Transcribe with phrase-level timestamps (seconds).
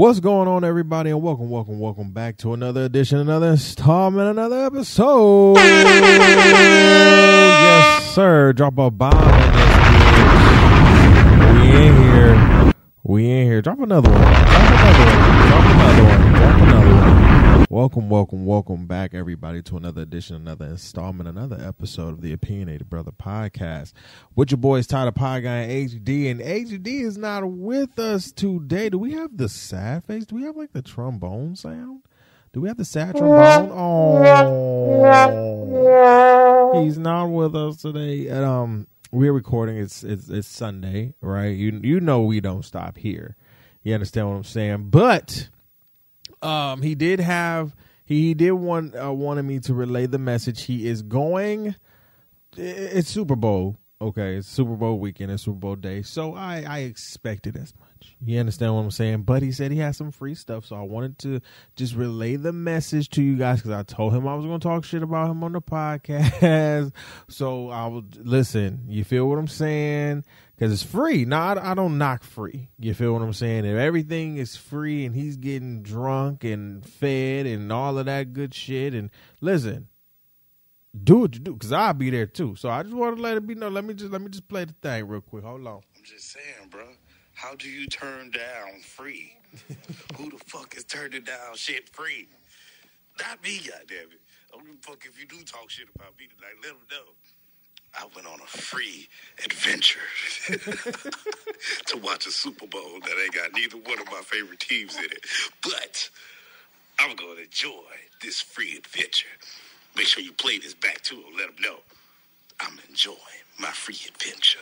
[0.00, 4.64] What's going on, everybody, and welcome, welcome, welcome back to another edition, another installment, another
[4.64, 5.56] episode.
[5.58, 6.54] yes,
[8.14, 8.54] sir.
[8.54, 9.12] Drop a bomb.
[11.52, 12.72] We in here.
[13.02, 13.60] We in here.
[13.60, 14.22] Drop another one.
[14.22, 15.48] Drop another one.
[15.48, 16.16] Drop another one.
[16.16, 16.49] Drop another one.
[17.72, 22.90] Welcome, welcome, welcome back, everybody, to another edition, another installment, another episode of the Opinionated
[22.90, 23.92] Brother Podcast.
[24.34, 28.32] With your boys, Ty the Pod Guy and HD, and HD is not with us
[28.32, 28.88] today.
[28.88, 30.26] Do we have the sad face?
[30.26, 32.02] Do we have like the trombone sound?
[32.52, 33.70] Do we have the sad trombone?
[33.72, 34.18] Oh,
[36.82, 38.26] he's not with us today.
[38.26, 39.76] And, um, we're recording.
[39.76, 41.56] It's it's it's Sunday, right?
[41.56, 43.36] You you know we don't stop here.
[43.84, 44.90] You understand what I'm saying?
[44.90, 45.50] But
[46.42, 50.64] um, he did have he did want uh, wanted me to relay the message.
[50.64, 51.76] He is going.
[52.56, 54.36] It's Super Bowl, okay?
[54.36, 55.30] It's Super Bowl weekend.
[55.30, 58.16] It's Super Bowl day, so I I expected as much.
[58.24, 59.22] You understand what I'm saying?
[59.22, 61.40] But he said he has some free stuff, so I wanted to
[61.76, 64.66] just relay the message to you guys because I told him I was going to
[64.66, 66.92] talk shit about him on the podcast.
[67.28, 68.84] so I would listen.
[68.88, 70.24] You feel what I'm saying?
[70.60, 71.24] because it's free.
[71.24, 72.68] Now I, I, don't knock free.
[72.78, 73.64] You feel what I'm saying?
[73.64, 78.52] If everything is free and he's getting drunk and fed and all of that good
[78.52, 79.08] shit, and
[79.40, 79.88] listen,
[81.04, 82.56] do what you do because I'll be there too.
[82.56, 83.74] So I just want to let it be known.
[83.74, 85.44] Let me just let me just play the thing real quick.
[85.44, 85.80] Hold on.
[85.96, 86.86] I'm just saying, bro.
[87.34, 89.36] How do you turn down free?
[90.16, 92.28] Who the fuck is turning down shit free?
[93.18, 94.20] Not me, goddammit.
[94.52, 96.54] I don't give a fuck if you do talk shit about me tonight.
[96.62, 97.12] Let them know.
[97.98, 99.08] I went on a free
[99.44, 100.00] adventure
[101.86, 105.04] to watch a Super Bowl that ain't got neither one of my favorite teams in
[105.04, 105.24] it.
[105.62, 106.08] But
[107.00, 107.90] I'm going to enjoy
[108.22, 109.26] this free adventure.
[110.00, 111.24] Make sure you play this back to them.
[111.36, 111.76] Let them know
[112.58, 113.18] I'm enjoying
[113.58, 114.58] my free adventure.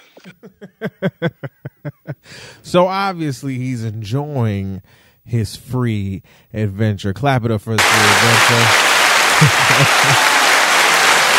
[2.63, 4.83] so obviously he's enjoying
[5.25, 7.13] his free adventure.
[7.13, 8.67] Clap it up for his free adventure.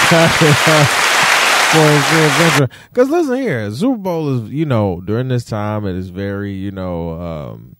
[1.73, 2.69] for his free adventure.
[2.93, 6.71] Because listen here, Super Bowl is you know during this time it is very you
[6.71, 7.75] know um,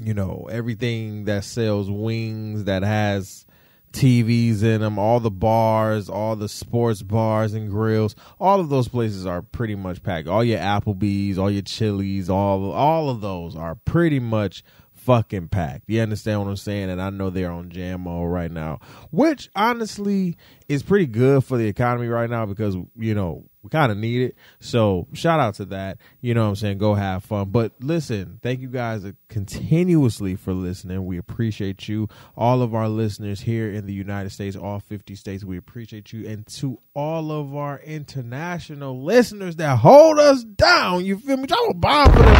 [0.00, 3.44] you know everything that sells wings that has
[3.92, 8.88] TVs in them, all the bars, all the sports bars and grills, all of those
[8.88, 10.28] places are pretty much packed.
[10.28, 14.62] All your Applebee's, all your Chili's, all all of those are pretty much
[15.00, 15.84] fucking packed.
[15.88, 16.90] You understand what I'm saying?
[16.90, 18.80] And I know they're on JMO right now,
[19.10, 20.36] which honestly
[20.68, 24.22] is pretty good for the economy right now because, you know, we kind of need
[24.22, 24.36] it.
[24.60, 25.98] So shout out to that.
[26.20, 26.78] You know what I'm saying?
[26.78, 27.50] Go have fun.
[27.50, 31.04] But listen, thank you guys continuously for listening.
[31.04, 32.08] We appreciate you.
[32.36, 36.26] All of our listeners here in the United States, all 50 states, we appreciate you.
[36.26, 41.46] And to all of our international listeners that hold us down, you feel me?
[41.50, 42.34] A bomb for them,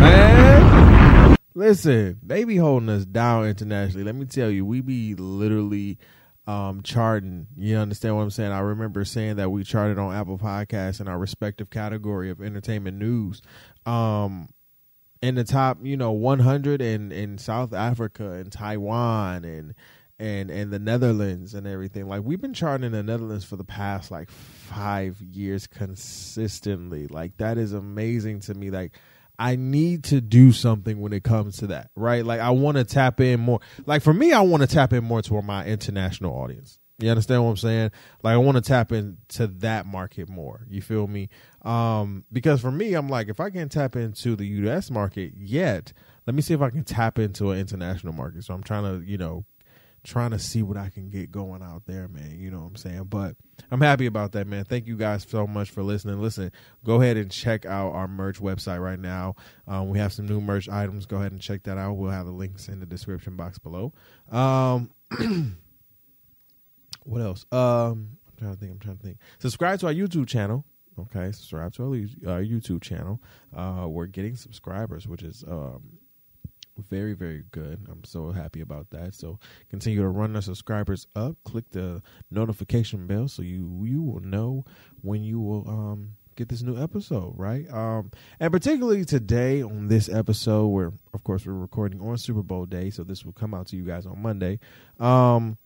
[0.00, 1.36] Man.
[1.54, 4.04] Listen, they be holding us down internationally.
[4.04, 5.98] Let me tell you, we be literally
[6.50, 7.46] um, charting.
[7.56, 8.50] You understand what I'm saying?
[8.50, 12.98] I remember saying that we charted on Apple Podcasts in our respective category of entertainment
[12.98, 13.40] news.
[13.86, 14.48] Um,
[15.22, 19.74] in the top, you know, 100 in, in South Africa and Taiwan and
[20.18, 22.08] and and the Netherlands and everything.
[22.08, 27.06] Like we've been charting in the Netherlands for the past like five years consistently.
[27.06, 28.70] Like that is amazing to me.
[28.70, 28.98] Like
[29.40, 32.22] I need to do something when it comes to that, right?
[32.24, 33.60] Like I want to tap in more.
[33.86, 36.78] Like for me, I want to tap in more to my international audience.
[36.98, 37.90] You understand what I'm saying?
[38.22, 40.66] Like I want to tap into that market more.
[40.68, 41.30] You feel me?
[41.62, 45.94] Um, because for me, I'm like, if I can't tap into the US market yet,
[46.26, 48.44] let me see if I can tap into an international market.
[48.44, 49.46] So I'm trying to, you know,
[50.04, 52.38] trying to see what I can get going out there, man.
[52.38, 53.04] You know what I'm saying?
[53.04, 53.36] But
[53.70, 54.64] I'm happy about that, man.
[54.64, 56.20] Thank you guys so much for listening.
[56.20, 56.52] Listen,
[56.84, 59.34] go ahead and check out our merch website right now.
[59.66, 61.06] Um, we have some new merch items.
[61.06, 61.94] Go ahead and check that out.
[61.94, 63.92] We'll have the links in the description box below.
[64.30, 64.90] Um,
[67.04, 67.44] what else?
[67.52, 68.72] Um, I'm trying to think.
[68.72, 69.18] I'm trying to think.
[69.38, 70.64] Subscribe to our YouTube channel.
[70.98, 73.22] Okay, subscribe to our uh, YouTube channel.
[73.56, 75.99] Uh, we're getting subscribers, which is um,
[76.88, 77.86] very very good.
[77.90, 79.14] I'm so happy about that.
[79.14, 79.38] So
[79.68, 81.36] continue to run the subscribers up.
[81.44, 84.64] Click the notification bell so you you will know
[85.02, 87.70] when you will um get this new episode right?
[87.70, 92.66] Um and particularly today on this episode where of course we're recording on super bowl
[92.66, 94.58] day so this will come out to you guys on monday.
[94.98, 95.58] Um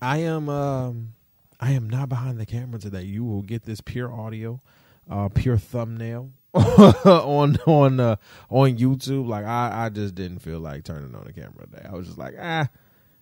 [0.00, 1.14] i am um
[1.60, 3.02] i am not behind the camera today.
[3.02, 4.60] You will get this pure audio
[5.10, 8.16] uh pure thumbnail on on uh,
[8.50, 9.28] on YouTube.
[9.28, 11.86] Like I, I just didn't feel like turning on the camera today.
[11.88, 12.68] I was just like, ah,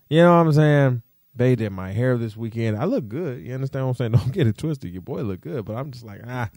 [0.09, 1.01] you know what I'm saying?
[1.35, 2.77] They did my hair this weekend.
[2.77, 3.41] I look good.
[3.41, 4.11] You understand what I'm saying?
[4.23, 4.91] Don't get it twisted.
[4.91, 6.49] Your boy look good, but I'm just like, ah,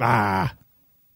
[0.00, 0.54] ah,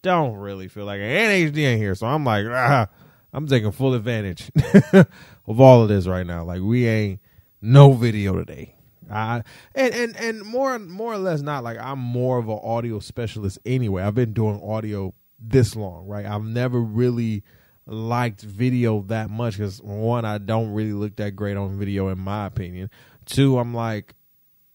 [0.02, 1.00] don't really feel like.
[1.00, 2.88] And HD in here, so I'm like, ah,
[3.32, 4.50] I'm taking full advantage
[4.92, 6.44] of all of this right now.
[6.44, 7.20] Like we ain't
[7.60, 8.73] no video today.
[9.10, 9.42] I
[9.74, 13.58] and and and more more or less not like I'm more of an audio specialist
[13.64, 14.02] anyway.
[14.02, 16.26] I've been doing audio this long, right?
[16.26, 17.42] I've never really
[17.86, 22.18] liked video that much because one, I don't really look that great on video in
[22.18, 22.90] my opinion.
[23.26, 24.14] Two, I'm like,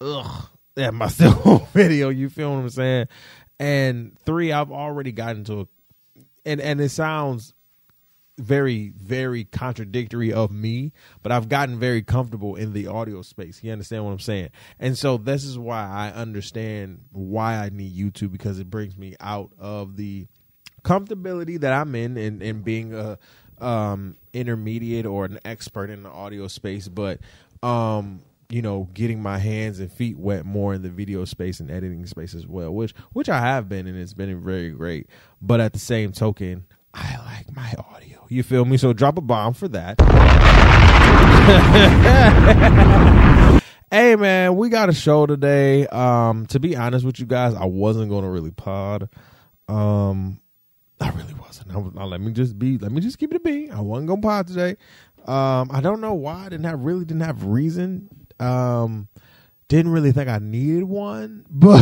[0.01, 0.47] ugh,
[1.01, 2.09] I still on video?
[2.09, 3.07] You feel what I'm saying?
[3.59, 5.67] And three, I've already gotten to a
[6.45, 7.53] and and it sounds
[8.39, 10.91] very very contradictory of me
[11.21, 13.63] but i've gotten very comfortable in the audio space.
[13.63, 14.49] You understand what i'm saying?
[14.79, 19.15] And so this is why i understand why i need youtube because it brings me
[19.19, 20.27] out of the
[20.83, 23.17] comfortability that i'm in in being a
[23.59, 27.19] um intermediate or an expert in the audio space but
[27.61, 31.69] um you know getting my hands and feet wet more in the video space and
[31.69, 35.07] editing space as well which which i have been and it's been very great.
[35.41, 38.25] But at the same token I like my audio.
[38.29, 38.77] You feel me?
[38.77, 39.99] So drop a bomb for that.
[43.91, 45.87] hey man, we got a show today.
[45.87, 49.09] Um, to be honest with you guys, I wasn't gonna really pod.
[49.67, 50.39] Um,
[50.99, 51.71] I really wasn't.
[51.71, 52.77] I now, let me just be.
[52.77, 53.71] Let me just keep it a bean.
[53.71, 54.77] I wasn't gonna pod today.
[55.25, 56.45] Um, I don't know why.
[56.45, 58.09] I didn't have really didn't have reason.
[58.39, 59.07] Um,
[59.69, 61.79] didn't really think I needed one, but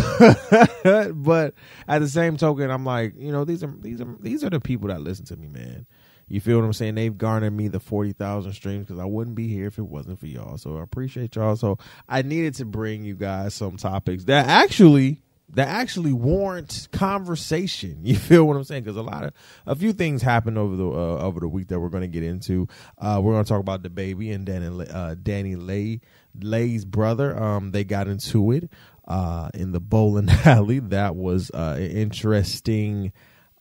[1.15, 1.53] but
[1.87, 4.59] at the same token, I'm like, you know, these are these are these are the
[4.59, 5.87] people that listen to me, man.
[6.27, 6.95] You feel what I'm saying?
[6.95, 10.19] They've garnered me the forty thousand streams because I wouldn't be here if it wasn't
[10.19, 10.57] for y'all.
[10.57, 11.55] So I appreciate y'all.
[11.55, 15.23] So I needed to bring you guys some topics that actually
[15.53, 17.99] that actually warrant conversation.
[18.03, 18.83] You feel what I'm saying?
[18.83, 19.33] Because a lot of
[19.65, 22.23] a few things happened over the uh, over the week that we're going to get
[22.23, 22.67] into.
[22.97, 26.01] Uh, we're going to talk about DaBaby and Danny uh, DaniLeigh
[26.43, 27.41] Leigh's brother.
[27.41, 28.69] Um, they got into it
[29.07, 30.79] uh, in the bowling alley.
[30.79, 33.13] That was uh, an interesting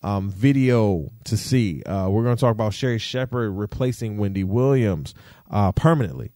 [0.03, 1.83] um, video to see.
[1.83, 5.15] Uh, we're going to talk about Sherri Shepherd replacing Wendy Williams
[5.51, 6.33] uh, permanently.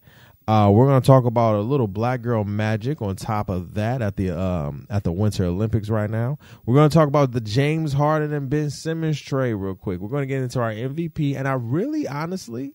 [0.49, 4.03] Uh, we're going to talk about a little black girl magic on top of that
[4.03, 6.39] at the um, at the Winter Olympics right now.
[6.67, 10.01] We're going to talk about the James Harden and Ben Simmons trade real quick.
[10.01, 12.73] We're going to get into our MVP, and I really, honestly,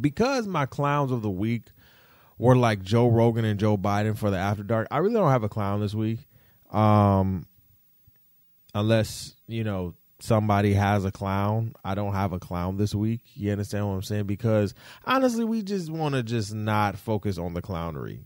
[0.00, 1.64] because my clowns of the week
[2.42, 4.88] were like Joe Rogan and Joe Biden for the After Dark.
[4.90, 6.26] I really don't have a clown this week,
[6.70, 7.46] um,
[8.74, 11.74] unless you know somebody has a clown.
[11.84, 13.20] I don't have a clown this week.
[13.34, 14.24] You understand what I'm saying?
[14.24, 14.74] Because
[15.04, 18.20] honestly, we just want to just not focus on the clownery.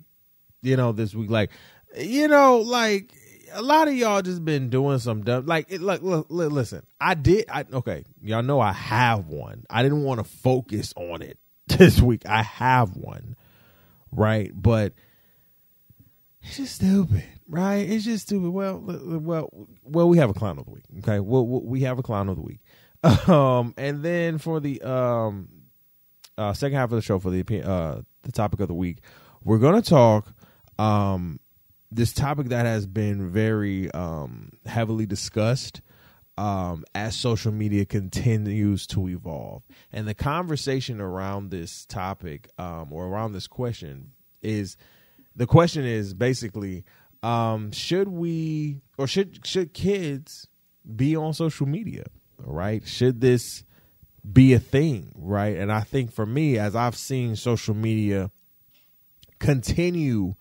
[0.62, 1.50] You know, this week, like,
[1.98, 3.12] you know, like
[3.52, 5.44] a lot of y'all just been doing some dumb.
[5.44, 7.44] Like, it, like, look, listen, I did.
[7.50, 9.64] I okay, y'all know I have one.
[9.68, 12.26] I didn't want to focus on it this week.
[12.26, 13.35] I have one,
[14.12, 14.50] right?
[14.54, 14.92] But
[16.42, 17.88] it's just stupid, right?
[17.88, 18.50] It's just stupid.
[18.50, 20.84] Well, well, well, we have a clown of the week.
[20.98, 22.60] Okay, well, we have a clown of the week.
[23.28, 25.48] Um, and then for the um,
[26.36, 28.98] uh, second half of the show for the uh, the topic of the week,
[29.44, 30.34] we're gonna talk
[30.78, 31.38] um
[31.92, 35.80] this topic that has been very um heavily discussed
[36.38, 39.62] um, as social media continues to evolve.
[39.92, 44.12] And the conversation around this topic um, or around this question
[44.42, 44.76] is
[45.34, 46.84] the question is basically
[47.22, 50.48] um, should we or should should kids
[50.94, 52.04] be on social media
[52.38, 53.64] right should this
[54.30, 58.30] be a thing right and i think for me as i've seen social media
[59.38, 60.34] continue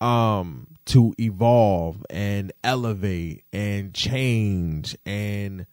[0.00, 5.66] um to evolve and elevate and change and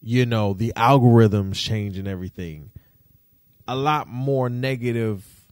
[0.00, 2.70] you know the algorithms change and everything
[3.66, 5.42] a lot more negative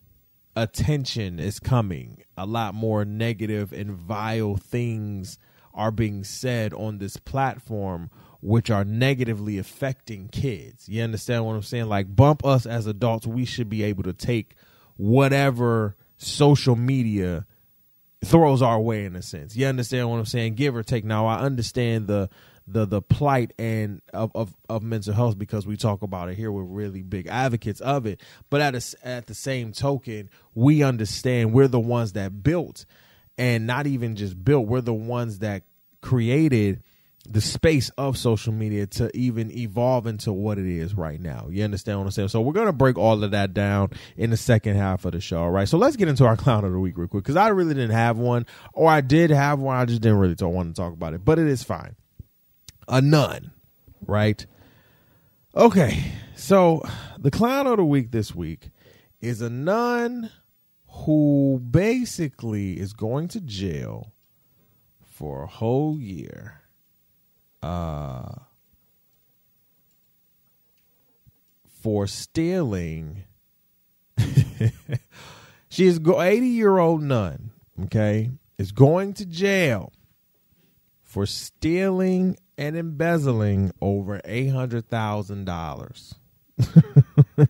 [0.56, 2.22] attention is coming.
[2.36, 5.38] A lot more negative and vile things
[5.72, 8.10] are being said on this platform
[8.42, 10.88] which are negatively affecting kids.
[10.88, 11.86] You understand what I'm saying?
[11.86, 14.54] Like bump us as adults, we should be able to take
[14.96, 17.46] whatever social media
[18.24, 19.56] throws our way in a sense.
[19.56, 20.54] You understand what I'm saying?
[20.54, 21.04] Give or take.
[21.04, 22.28] Now I understand the
[22.66, 26.52] the the plight and of, of, of mental health because we talk about it here.
[26.52, 31.52] We're really big advocates of it, but at a, at the same token, we understand
[31.52, 32.84] we're the ones that built,
[33.38, 34.66] and not even just built.
[34.66, 35.64] We're the ones that
[36.00, 36.82] created
[37.28, 41.48] the space of social media to even evolve into what it is right now.
[41.50, 42.28] You understand what I'm saying?
[42.28, 45.42] So we're gonna break all of that down in the second half of the show.
[45.42, 45.68] All right.
[45.68, 47.90] So let's get into our clown of the week real quick because I really didn't
[47.90, 49.76] have one, or I did have one.
[49.76, 51.94] I just didn't really want to talk about it, but it is fine
[52.88, 53.52] a nun,
[54.06, 54.44] right?
[55.54, 56.82] Okay, so
[57.18, 58.70] the clown of the week this week
[59.20, 60.30] is a nun
[60.88, 64.12] who basically is going to jail
[65.04, 66.59] for a whole year
[67.62, 68.32] uh,
[71.80, 73.24] for stealing.
[75.68, 77.50] she go 80 year old nun,
[77.84, 79.92] okay, is going to jail
[81.02, 86.14] for stealing and embezzling over $800,000.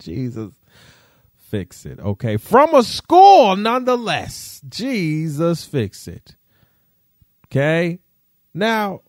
[0.00, 0.52] Jesus,
[1.36, 2.00] fix it.
[2.00, 2.36] Okay.
[2.36, 4.60] From a school, nonetheless.
[4.68, 6.36] Jesus, fix it.
[7.46, 8.00] Okay.
[8.52, 9.02] Now,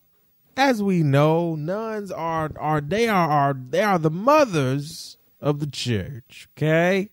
[0.55, 5.67] as we know, nuns are are they are, are they are the mothers of the
[5.67, 6.47] church.
[6.57, 7.09] Okay.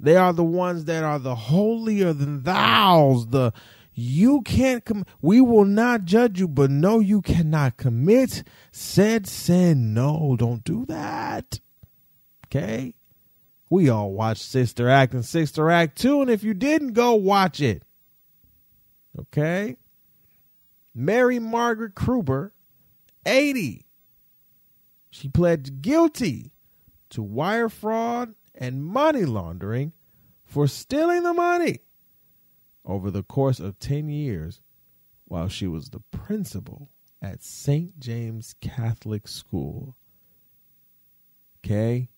[0.00, 3.52] They are the ones that are the holier than thou's, the
[4.00, 9.92] you can't com- we will not judge you but no you cannot commit said sin
[9.92, 11.58] no don't do that
[12.46, 12.94] okay
[13.68, 17.60] we all watched sister act and sister act 2 and if you didn't go watch
[17.60, 17.82] it
[19.18, 19.76] okay
[20.98, 22.50] mary margaret kruber
[23.24, 23.84] 80
[25.10, 26.52] she pled guilty
[27.10, 29.92] to wire fraud and money laundering
[30.44, 31.78] for stealing the money
[32.84, 34.60] over the course of 10 years
[35.26, 36.90] while she was the principal
[37.20, 37.98] at St.
[37.98, 39.96] James Catholic School.
[41.58, 42.08] Okay?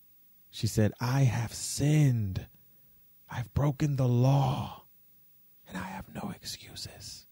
[0.50, 2.46] She said, I have sinned.
[3.28, 4.84] I've broken the law,
[5.68, 7.26] and I have no excuses.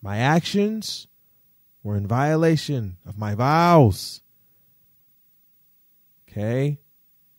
[0.00, 1.06] My actions
[1.82, 4.22] were in violation of my vows.
[6.28, 6.78] Okay?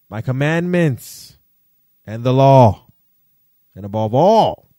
[0.10, 1.38] My commandments
[2.06, 2.88] and the law.
[3.76, 4.70] And above all,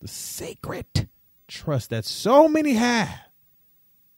[0.00, 1.08] the sacred
[1.46, 3.08] trust that so many have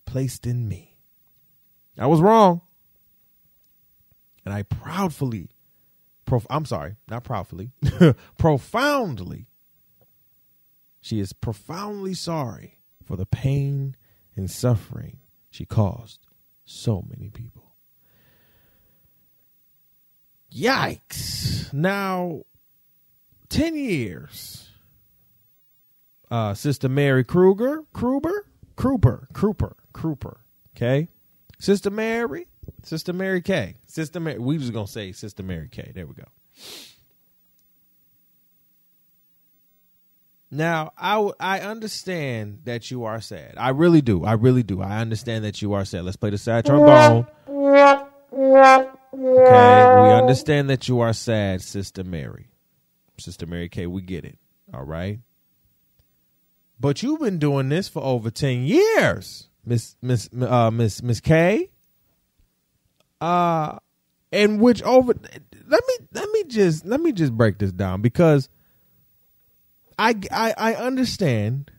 [0.07, 0.97] placed in me.
[1.99, 2.63] I was wrong.
[4.45, 5.51] And I proudly,
[6.25, 7.71] prof- I'm sorry, not proudly,
[8.39, 9.47] profoundly,
[11.03, 13.95] she is profoundly sorry for the pain
[14.35, 15.19] and suffering
[15.51, 16.27] she caused
[16.65, 17.75] so many people.
[20.51, 21.73] Yikes.
[21.75, 22.45] Now,
[23.51, 24.71] 10 years
[26.33, 30.37] uh, Sister Mary Kruger, Kruber, Kruper, Kruper, Kruper.
[30.75, 31.09] Okay,
[31.59, 32.47] Sister Mary,
[32.83, 34.39] Sister Mary K, Sister Mary.
[34.39, 35.93] We just gonna say Sister Mary K.
[35.95, 36.25] There we go.
[40.55, 43.55] Now, I, I understand that you are sad.
[43.57, 44.23] I really do.
[44.23, 44.83] I really do.
[44.83, 46.05] I understand that you are sad.
[46.05, 47.27] Let's play the sad trombone.
[47.49, 52.51] Okay, we understand that you are sad, Sister Mary.
[53.19, 54.39] Sister Mary K, we get it.
[54.75, 55.21] All right.
[56.79, 61.71] But you've been doing this for over 10 years, Miss Miss uh Miss Miss K.
[63.23, 63.79] Uh
[64.31, 65.15] in which over
[65.67, 68.51] let me let me just let me just break this down because
[69.99, 71.71] I I I understand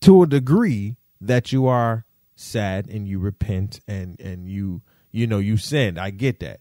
[0.00, 2.04] to a degree that you are
[2.36, 5.98] sad and you repent and and you you know you sinned.
[5.98, 6.60] I get that.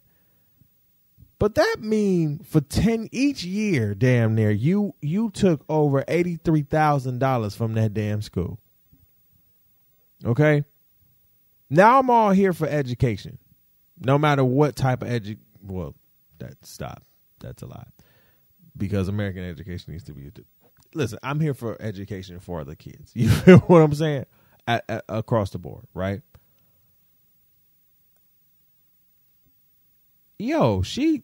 [1.39, 6.63] But that mean for ten each year, damn near you you took over eighty three
[6.63, 8.59] thousand dollars from that damn school.
[10.25, 10.63] Okay.
[11.69, 13.37] Now I'm all here for education,
[13.99, 15.37] no matter what type of edu.
[15.61, 15.95] Well,
[16.39, 17.03] that stop.
[17.39, 17.89] That's a lot
[18.75, 20.31] because American education needs to be.
[20.97, 23.11] Listen, I'm here for education for the kids.
[23.15, 24.25] You feel what I'm saying?
[24.67, 26.21] At, at, across the board, right?
[30.39, 31.23] yo, she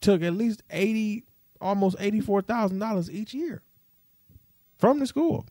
[0.00, 1.24] took at least eighty,
[1.60, 3.62] almost eighty four thousand dollars each year
[4.78, 5.46] from the school,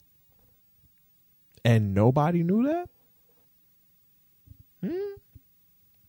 [1.63, 2.89] and nobody knew that.
[4.83, 5.13] Hmm.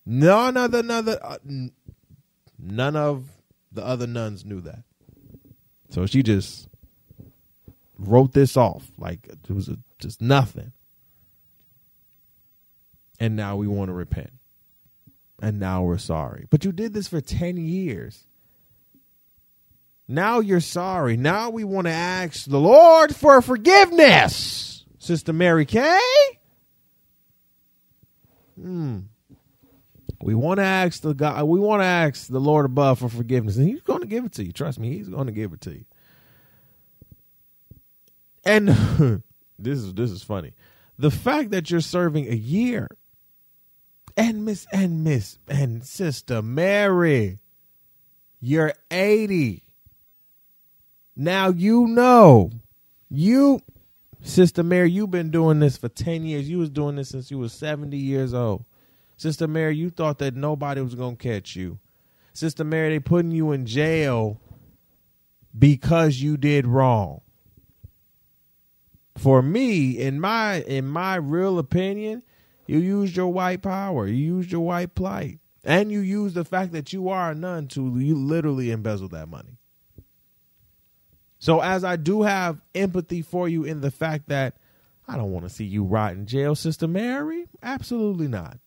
[0.06, 1.38] None of the another, uh,
[2.58, 3.26] none of
[3.72, 4.82] the other nuns knew that.
[5.90, 6.68] So she just
[7.98, 10.72] wrote this off like it was a, just nothing.
[13.20, 14.32] And now we want to repent
[15.44, 16.46] and now we're sorry.
[16.50, 18.24] But you did this for 10 years.
[20.08, 21.16] Now you're sorry.
[21.16, 24.84] Now we want to ask the Lord for forgiveness.
[24.98, 26.00] Sister Mary Kay?
[28.58, 29.00] Hmm.
[30.22, 33.56] We want to ask the God, we want to ask the Lord above for forgiveness,
[33.56, 34.52] and He's going to give it to you.
[34.52, 35.84] Trust me, He's going to give it to you.
[38.44, 38.68] And
[39.58, 40.52] this is this is funny.
[40.98, 42.88] The fact that you're serving a year
[44.16, 47.40] and Miss and Miss and Sister Mary,
[48.40, 49.64] you're 80.
[51.16, 52.50] Now you know.
[53.10, 53.60] You
[54.22, 56.48] Sister Mary, you've been doing this for 10 years.
[56.48, 58.64] You was doing this since you was 70 years old.
[59.16, 61.78] Sister Mary, you thought that nobody was going to catch you.
[62.32, 64.40] Sister Mary, they putting you in jail
[65.56, 67.20] because you did wrong.
[69.16, 72.22] For me, in my in my real opinion,
[72.66, 74.06] You used your white power.
[74.06, 75.38] You used your white plight.
[75.64, 79.28] And you used the fact that you are a nun to you literally embezzle that
[79.28, 79.58] money.
[81.38, 84.56] So as I do have empathy for you in the fact that
[85.06, 87.46] I don't want to see you rot in jail, Sister Mary.
[87.62, 88.58] Absolutely not.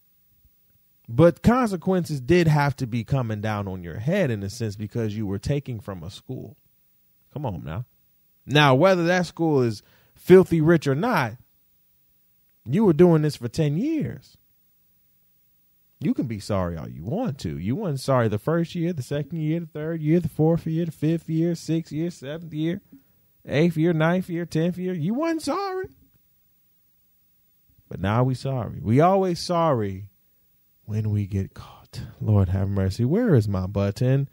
[1.09, 5.15] But consequences did have to be coming down on your head in a sense because
[5.15, 6.57] you were taking from a school.
[7.33, 7.85] Come on now.
[8.45, 9.83] Now, whether that school is
[10.27, 11.33] filthy rich or not,
[12.65, 14.35] you were doing this for 10 years.
[16.01, 17.57] You can be sorry all you want to.
[17.57, 20.85] You weren't sorry the first year, the second year, the third year, the fourth year,
[20.85, 22.81] the fifth year, sixth year, seventh year,
[23.47, 24.93] eighth year, ninth year, tenth year.
[24.93, 25.87] You weren't sorry.
[27.89, 28.79] But now we sorry.
[28.81, 30.09] We always sorry
[30.85, 32.01] when we get caught.
[32.19, 33.05] Lord have mercy.
[33.05, 34.29] Where is my button?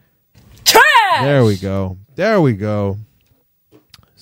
[0.65, 1.23] Trash!
[1.23, 1.99] There we go.
[2.17, 2.99] There we go.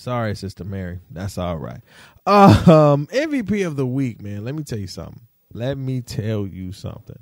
[0.02, 0.98] Sorry, Sister Mary.
[1.12, 1.80] That's all right.
[2.26, 4.44] Um, MVP of the week, man.
[4.44, 5.20] Let me tell you something.
[5.52, 7.20] Let me tell you something.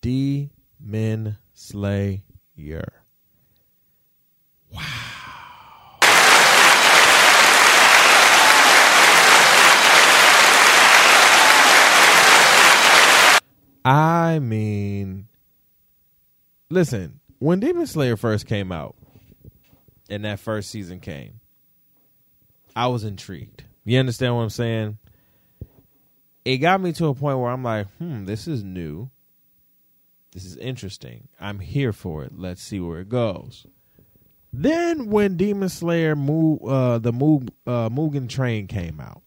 [0.00, 2.22] Demon Slayer.
[4.70, 4.82] Wow.
[13.84, 15.26] I mean,
[16.70, 18.94] listen, when Demon Slayer first came out
[20.08, 21.40] and that first season came,
[22.76, 23.64] I was intrigued.
[23.84, 24.98] You understand what I'm saying?
[26.44, 29.10] It got me to a point where I'm like, hmm, this is new.
[30.32, 31.28] This is interesting.
[31.40, 32.32] I'm here for it.
[32.36, 33.66] Let's see where it goes.
[34.52, 39.22] Then when Demon Slayer Mo- uh, the Mo- uh, Mugen Train came out,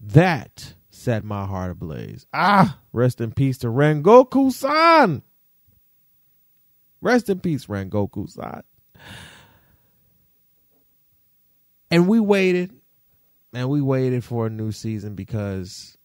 [0.00, 2.26] that set my heart ablaze.
[2.32, 5.22] Ah, rest in peace to Rengoku san.
[7.06, 8.64] Rest in peace, Rengoku san.
[11.88, 12.72] And we waited,
[13.52, 15.96] and we waited for a new season because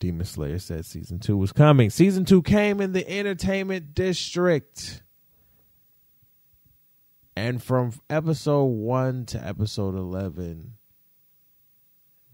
[0.00, 1.88] Demon Slayer said season two was coming.
[1.88, 5.04] Season two came in the entertainment district.
[7.36, 10.72] And from episode one to episode 11,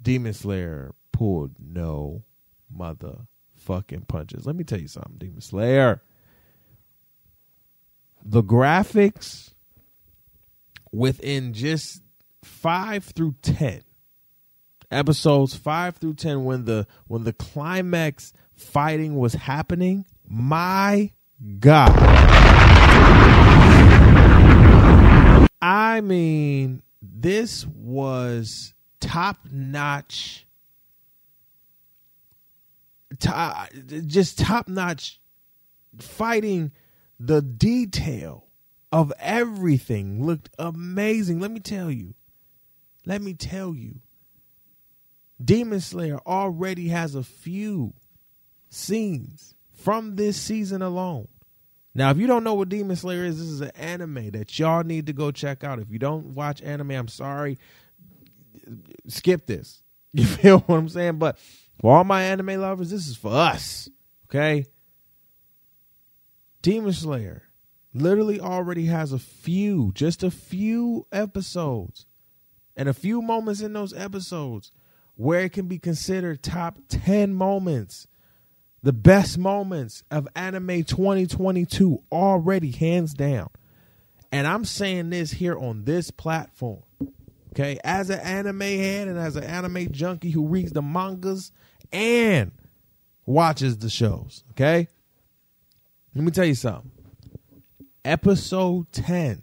[0.01, 2.23] Demon Slayer pulled no
[2.75, 4.47] motherfucking punches.
[4.47, 6.01] Let me tell you something, Demon Slayer.
[8.29, 9.55] The graphics
[10.91, 12.03] within just
[12.43, 13.83] five through ten
[14.91, 21.13] episodes five through ten when the when the climax fighting was happening my
[21.61, 21.93] god.
[25.63, 30.49] I mean this was top notch
[33.21, 35.21] to- just top notch
[36.01, 36.73] fighting
[37.19, 38.47] the detail
[38.93, 41.41] of everything looked amazing.
[41.41, 42.15] Let me tell you.
[43.05, 44.01] Let me tell you.
[45.43, 47.95] Demon slayer already has a few
[48.71, 51.29] scenes from this season alone.
[51.95, 54.85] Now if you don't know what demon slayer is this is an anime that y'all
[54.85, 55.79] need to go check out.
[55.79, 57.59] If you don't watch anime i'm sorry.
[59.09, 59.83] Skip this.
[60.13, 61.19] You feel what i'm saying?
[61.19, 61.37] But
[61.81, 63.89] for all my anime lovers this is for us
[64.29, 64.65] okay
[66.67, 67.45] demon slayer
[67.95, 72.07] literally already has a few just a few episodes
[72.77, 74.73] and a few moments in those episodes
[75.15, 78.09] where it can be considered top 10 moments
[78.83, 83.49] the best moments of anime 2022 already hands down.
[84.33, 86.83] And i'm saying this here on this platform
[87.53, 87.79] okay?
[87.85, 91.53] As an anime head and as an anime junkie who reads the mangas
[91.93, 92.51] and
[93.25, 94.89] watches the shows okay
[96.17, 96.91] let me tell you something
[98.05, 99.43] episode 10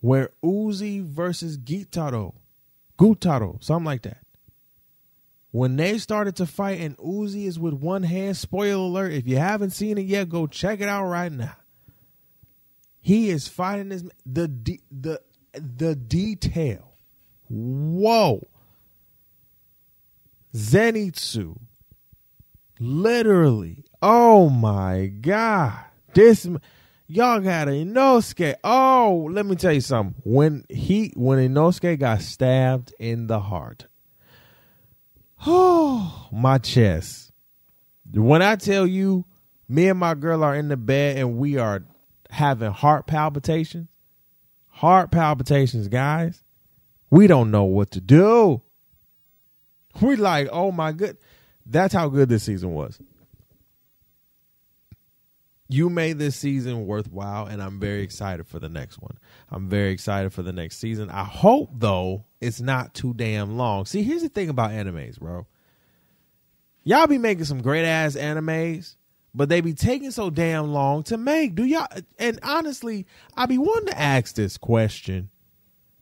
[0.00, 2.34] where Uzui versus Gitaro,
[2.98, 4.18] Gutaro, something like that.
[5.52, 9.36] When they started to fight and Uzui is with one hand, spoiler alert, if you
[9.36, 11.56] haven't seen it yet, go check it out right now.
[13.00, 14.48] He is fighting this the
[14.90, 15.20] the
[15.52, 16.94] the detail.
[17.48, 18.48] Whoa.
[20.54, 21.58] Zenitsu.
[22.80, 23.84] Literally.
[24.02, 25.78] Oh my god.
[26.12, 26.44] This
[27.06, 28.56] y'all got Inosuke.
[28.64, 30.20] Oh, let me tell you something.
[30.24, 33.86] When he when Inosuke got stabbed in the heart.
[35.46, 37.30] Oh, my chest.
[38.12, 39.24] When I tell you
[39.68, 41.84] me and my girl are in the bed and we are
[42.28, 43.88] having heart palpitations,
[44.66, 46.42] heart palpitations, guys.
[47.08, 48.62] We don't know what to do.
[50.00, 51.18] We like, oh my good.
[51.64, 52.98] That's how good this season was
[55.72, 59.16] you made this season worthwhile and i'm very excited for the next one
[59.50, 63.86] i'm very excited for the next season i hope though it's not too damn long.
[63.86, 65.46] See, here's the thing about animes, bro.
[66.82, 68.96] Y'all be making some great ass animes,
[69.32, 71.54] but they be taking so damn long to make.
[71.54, 71.86] Do y'all?
[72.18, 73.06] And honestly,
[73.36, 75.30] I be wanting to ask this question: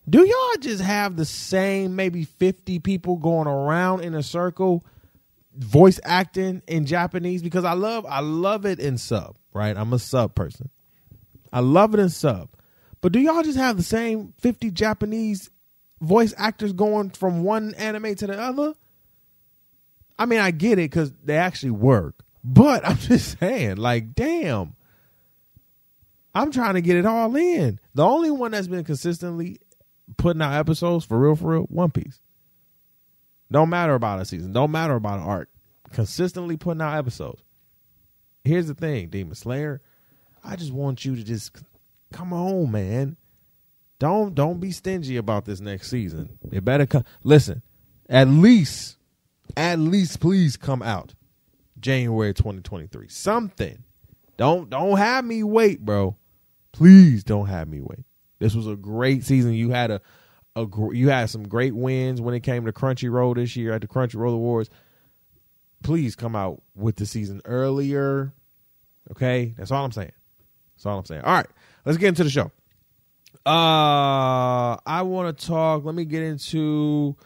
[0.09, 4.87] Do y'all just have the same maybe fifty people going around in a circle,
[5.61, 7.43] voice acting in Japanese?
[7.43, 9.37] Because I love, I love it in sub.
[9.53, 10.71] Right, I'm a sub person.
[11.53, 12.49] I love it in sub.
[13.01, 15.51] But do y'all just have the same 50 Japanese
[16.01, 18.75] voice actors going from one anime to the other?
[20.19, 22.23] I mean, I get it because they actually work.
[22.45, 24.75] But I'm just saying, like, damn.
[26.35, 27.81] I'm trying to get it all in.
[27.95, 29.59] The only one that's been consistently
[30.17, 32.21] putting out episodes for real, for real, One Piece.
[33.51, 34.53] Don't matter about a season.
[34.53, 35.49] Don't matter about an arc.
[35.93, 37.43] Consistently putting out episodes.
[38.45, 39.81] Here's the thing, Demon Slayer.
[40.43, 41.57] I just want you to just
[42.13, 43.17] come on, man.
[43.99, 46.39] Don't don't be stingy about this next season.
[46.51, 47.05] It better come.
[47.23, 47.63] Listen,
[48.09, 48.97] at least,
[49.57, 51.15] at least, please come out
[51.79, 53.09] January 2023.
[53.09, 53.85] Something.
[54.39, 56.17] Don't don't have me wait, bro.
[56.73, 58.07] Please don't have me wait.
[58.39, 59.53] This was a great season.
[59.53, 60.01] You had a
[60.57, 63.87] a you had some great wins when it came to Crunchyroll this year at the
[63.87, 64.71] Crunchyroll Awards.
[65.83, 68.33] Please come out with the season earlier.
[69.11, 70.13] Okay, that's all I'm saying.
[70.77, 71.23] That's all I'm saying.
[71.23, 71.47] All right,
[71.85, 72.51] let's get into the show.
[73.47, 75.85] Uh, I want to talk.
[75.85, 77.17] Let me get into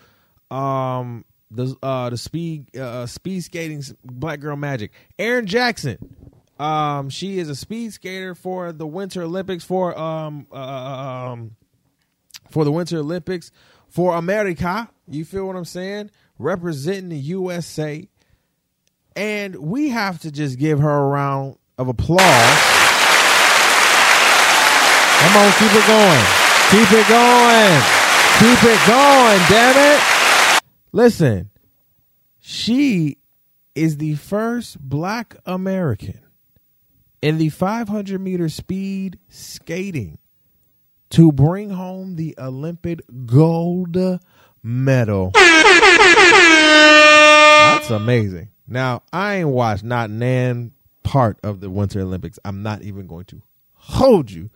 [0.50, 4.92] um the uh the speed uh speed skating black girl magic.
[5.18, 5.98] Erin Jackson.
[6.58, 11.56] Um, she is a speed skater for the Winter Olympics for um uh, um
[12.50, 13.50] for the Winter Olympics
[13.88, 14.88] for America.
[15.08, 16.10] You feel what I'm saying?
[16.38, 18.08] Representing the USA.
[19.16, 22.84] And we have to just give her a round of applause
[25.24, 26.24] Come on, keep it going.
[26.70, 27.82] Keep it going.
[28.38, 30.00] Keep it going, damn it.
[30.92, 31.50] Listen,
[32.40, 33.16] she
[33.74, 36.20] is the first black American
[37.22, 40.18] in the 500 meter speed skating
[41.10, 43.96] to bring home the Olympic gold
[44.62, 45.30] medal.
[47.72, 48.50] That's amazing.
[48.66, 50.72] Now, I ain't watched not nan
[51.02, 52.38] part of the Winter Olympics.
[52.44, 53.42] I'm not even going to
[53.74, 54.50] hold you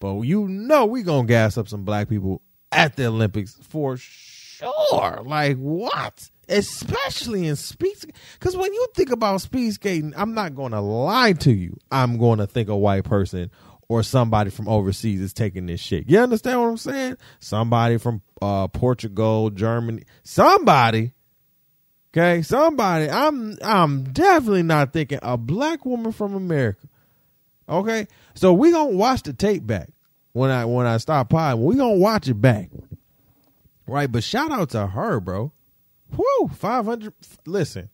[0.00, 5.22] but you know we gonna gas up some black people at the Olympics for sure.
[5.24, 6.30] Like what?
[6.48, 7.94] Especially in speed,
[8.38, 11.76] because when you think about speed skating, I'm not going to lie to you.
[11.90, 13.50] I'm going to think a white person
[13.86, 16.08] or somebody from overseas is taking this shit.
[16.08, 17.18] You understand what I'm saying?
[17.38, 21.12] Somebody from uh, Portugal, Germany, somebody.
[22.18, 23.08] Okay, somebody.
[23.08, 26.88] I'm I'm definitely not thinking a black woman from America.
[27.68, 29.90] Okay, so we gonna watch the tape back
[30.32, 31.60] when I when I stop pod.
[31.60, 32.70] We gonna watch it back,
[33.86, 34.10] right?
[34.10, 35.52] But shout out to her, bro.
[36.16, 37.12] Whoo, five hundred.
[37.46, 37.88] Listen,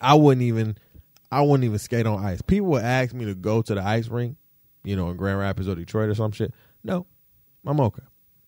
[0.00, 0.78] I wouldn't even
[1.32, 2.40] I wouldn't even skate on ice.
[2.40, 4.36] People would ask me to go to the ice rink,
[4.84, 6.54] you know, in Grand Rapids or Detroit or some shit.
[6.84, 7.04] No,
[7.66, 8.04] I'm okay.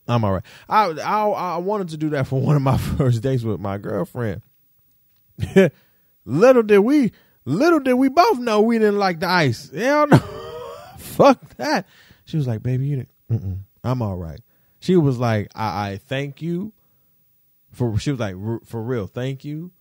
[0.06, 0.44] I'm all right.
[0.68, 3.76] I I I wanted to do that for one of my first dates with my
[3.76, 4.42] girlfriend.
[6.24, 7.12] little did we
[7.44, 9.70] Little did we both know we didn't like the ice.
[9.70, 10.18] Hell no.
[10.98, 11.86] Fuck that.
[12.24, 13.64] She was like, baby, you didn't.
[13.82, 14.40] I'm all right.
[14.80, 16.72] She was like, I, I thank you
[17.72, 17.98] for.
[17.98, 19.72] She was like, for real, thank you.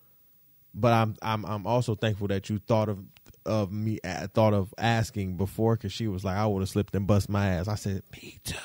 [0.74, 3.04] But I'm I'm I'm also thankful that you thought of
[3.46, 4.00] of me
[4.34, 7.50] thought of asking before because she was like, I would have slipped and bust my
[7.50, 7.68] ass.
[7.68, 8.56] I said, me too,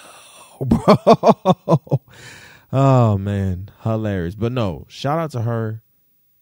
[0.65, 2.03] bro.
[2.73, 4.35] oh man, hilarious.
[4.35, 5.83] But no, shout out to her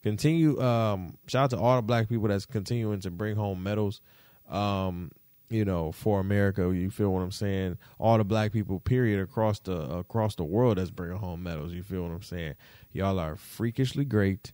[0.02, 4.00] continue um shout out to all the black people that's continuing to bring home medals
[4.48, 5.10] um
[5.48, 6.62] you know for america.
[6.74, 7.78] You feel what i'm saying?
[7.98, 11.72] All the black people period across the across the world that's bringing home medals.
[11.72, 12.54] You feel what i'm saying?
[12.92, 14.52] Y'all are freakishly great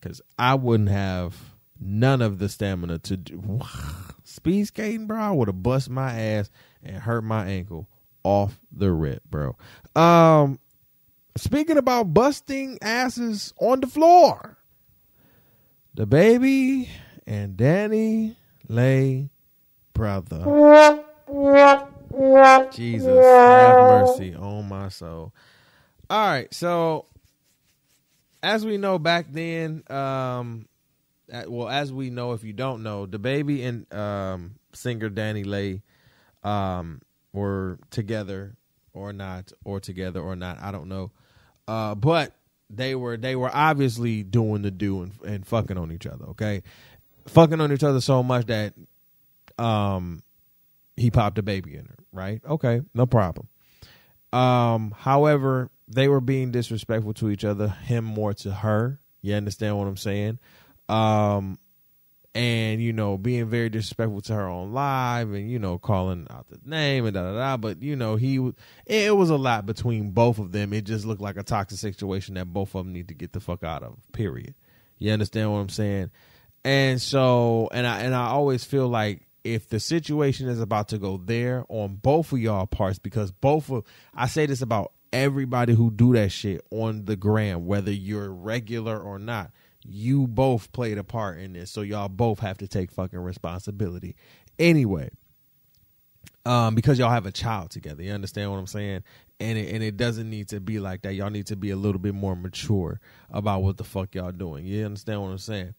[0.00, 1.36] because i wouldn't have
[1.80, 3.60] none of the stamina to do
[4.24, 6.50] speed skating bro i would have bust my ass
[6.82, 7.88] and hurt my ankle
[8.22, 9.56] off the rip bro.
[9.96, 10.58] Um
[11.38, 14.57] Speaking about busting asses on the floor,
[15.98, 16.88] DaBaby
[17.26, 18.36] and Danny
[18.68, 19.30] Lay
[19.92, 20.44] brother.
[22.70, 25.32] Jesus, have mercy on my soul.
[26.08, 27.06] All right, so
[28.44, 30.68] as we know back then, um,
[31.48, 35.82] well, as we know, if you don't know, DaBaby and um, singer DaniLeigh
[36.44, 38.54] um, were together
[38.92, 40.62] or not, or together or not.
[40.62, 41.10] I don't know.
[41.66, 42.37] Uh, but
[42.70, 46.26] they were they were obviously doing the do and, and fucking on each other.
[46.26, 46.62] Okay,
[47.26, 48.74] fucking on each other so much that
[49.58, 50.22] um
[50.96, 51.96] he popped a baby in her.
[52.12, 52.42] Right?
[52.48, 53.48] Okay, no problem.
[54.32, 59.00] Um, however, they were being disrespectful to each other, him more to her.
[59.22, 60.38] You understand what I'm saying?
[60.88, 61.58] Um,
[62.34, 66.46] and you know, being very disrespectful to her on live, and you know, calling out
[66.48, 67.56] the name and da da da.
[67.56, 68.52] But you know, he
[68.86, 70.72] it was a lot between both of them.
[70.72, 73.40] It just looked like a toxic situation that both of them need to get the
[73.40, 73.96] fuck out of.
[74.12, 74.54] Period.
[74.98, 76.10] You understand what I'm saying?
[76.64, 80.98] And so, and I and I always feel like if the situation is about to
[80.98, 85.74] go there on both of y'all parts, because both of I say this about everybody
[85.74, 89.50] who do that shit on the gram, whether you're regular or not,
[89.88, 94.16] you both played a part in this, so y'all both have to take fucking responsibility.
[94.58, 95.10] Anyway,
[96.44, 99.02] um, because y'all have a child together, you understand what I'm saying?
[99.40, 101.14] And it, and it doesn't need to be like that.
[101.14, 104.66] Y'all need to be a little bit more mature about what the fuck y'all doing.
[104.66, 105.74] You understand what I'm saying?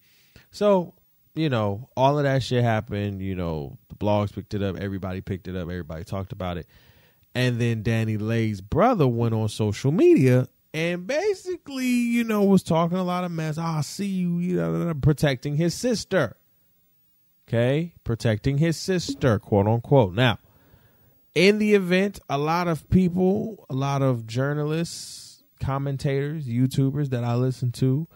[0.51, 0.93] So
[1.35, 3.21] you know, all of that shit happened.
[3.21, 6.67] You know, the blogs picked it up, everybody picked it up, everybody talked about it.
[7.35, 13.03] And then DaniLeigh's brother went on social media and basically, you know, was talking a
[13.03, 13.57] lot of mess.
[13.57, 16.37] Oh, I see you, you know, protecting his sister.
[17.47, 20.13] Okay, protecting his sister, quote unquote.
[20.13, 20.37] Now,
[21.33, 27.35] in the event, a lot of people, a lot of journalists, commentators, YouTubers that I
[27.35, 28.07] listen to,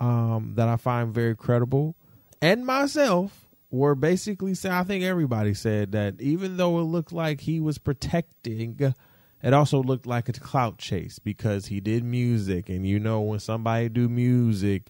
[0.00, 1.94] um, that I find very credible,
[2.42, 7.40] and myself were basically saying, I think everybody said that even though it looked like
[7.40, 8.94] he was protecting,
[9.42, 12.68] it also looked like a clout chase because he did music.
[12.68, 14.88] And you know, when somebody do music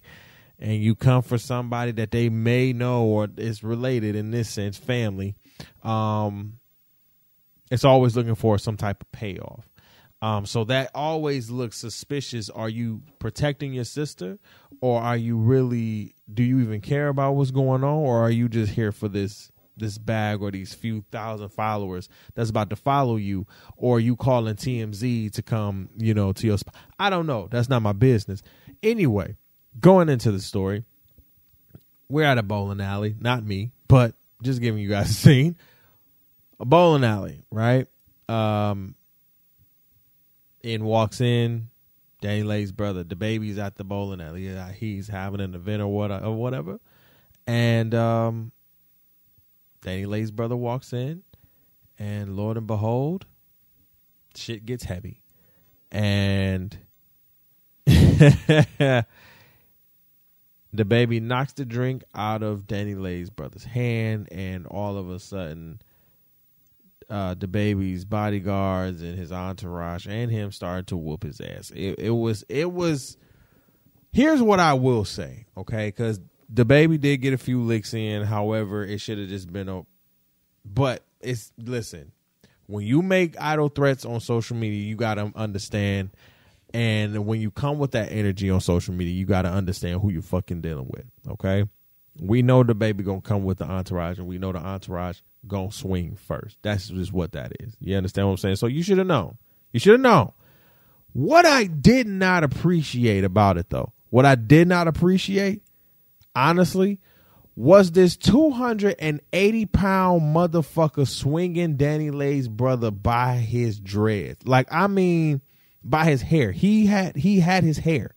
[0.59, 4.77] and you come for somebody that they may know or is related in this sense,
[4.77, 5.35] family,
[5.83, 6.59] um,
[7.69, 9.67] it's always looking for some type of payoff.
[10.21, 12.49] Um, so that always looks suspicious.
[12.49, 14.37] Are you protecting your sister,
[14.79, 16.13] or are you really?
[16.31, 19.50] Do you even care about what's going on, or are you just here for this
[19.81, 24.55] this bag or these few thousand followers that's about to follow you, or you calling
[24.55, 26.57] TMZ to come, you know, to your?
[26.57, 27.49] Sp- I don't know.
[27.51, 28.41] That's not my business.
[28.81, 29.35] Anyway,
[29.79, 30.85] going into the story,
[32.07, 33.15] we're at a bowling alley.
[33.19, 35.57] Not me, but just giving you guys a scene.
[36.59, 37.87] A bowling alley, right?
[38.29, 38.95] Um,
[40.63, 41.69] in walks in
[42.21, 43.03] DaniLeigh's brother.
[43.03, 44.47] DaBaby's at the bowling alley.
[44.77, 46.79] He's having an event or what or whatever.
[47.47, 48.51] And um
[49.81, 51.23] DaniLeigh's brother walks in
[51.97, 53.25] and Lord and behold,
[54.35, 55.21] shit gets heavy.
[55.91, 56.77] And
[57.85, 59.05] the
[60.87, 65.81] baby knocks the drink out of DaniLeigh's brother's hand and all of a sudden
[67.11, 71.71] uh, baby's bodyguards and his entourage and him started to whoop his ass.
[71.75, 73.17] It, it was it was.
[74.13, 75.87] Here's what I will say, okay?
[75.87, 76.19] Because
[76.53, 78.23] DaBaby did get a few licks in.
[78.23, 79.85] However, it should have just been a.
[80.65, 82.11] But it's listen,
[82.67, 86.11] when you make idle threats on social media, you got to understand.
[86.73, 90.09] And when you come with that energy on social media, you got to understand who
[90.09, 91.05] you're fucking dealing with.
[91.29, 91.65] Okay,
[92.19, 96.15] we know DaBaby gonna come with the entourage, and we know the entourage gonna swing
[96.15, 96.57] first.
[96.61, 97.75] That's just what that is.
[97.79, 98.55] You understand what I'm saying?
[98.57, 99.37] So you should have known.
[99.73, 100.31] You should have known.
[101.13, 105.63] What I did not appreciate about it though, what I did not appreciate,
[106.35, 106.99] honestly,
[107.55, 114.47] was this 280 pound motherfucker swinging DaniLeigh's brother by his dreads.
[114.47, 115.41] Like, I mean,
[115.83, 116.51] by his hair.
[116.51, 118.15] He had he had his hair.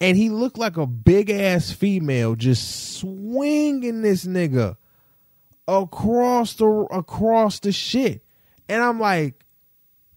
[0.00, 4.76] And he looked like a big ass female just swinging this nigga
[5.68, 8.24] across the across the shit.
[8.68, 9.44] And I'm like,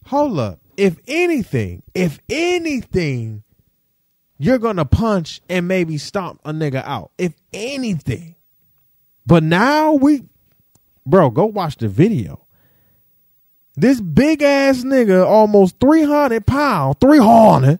[0.06, 0.62] hold up.
[0.78, 3.44] If anything, if anything,
[4.44, 7.12] you're gonna punch and maybe stomp a nigga out.
[7.18, 8.36] If anything.
[9.26, 10.26] But now we
[11.06, 12.46] bro, go watch the video.
[13.76, 17.80] This big ass nigga, almost 300 pounds, 300,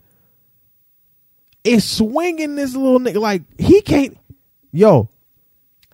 [1.64, 4.18] is swinging this little nigga like he can't.
[4.72, 5.10] Yo,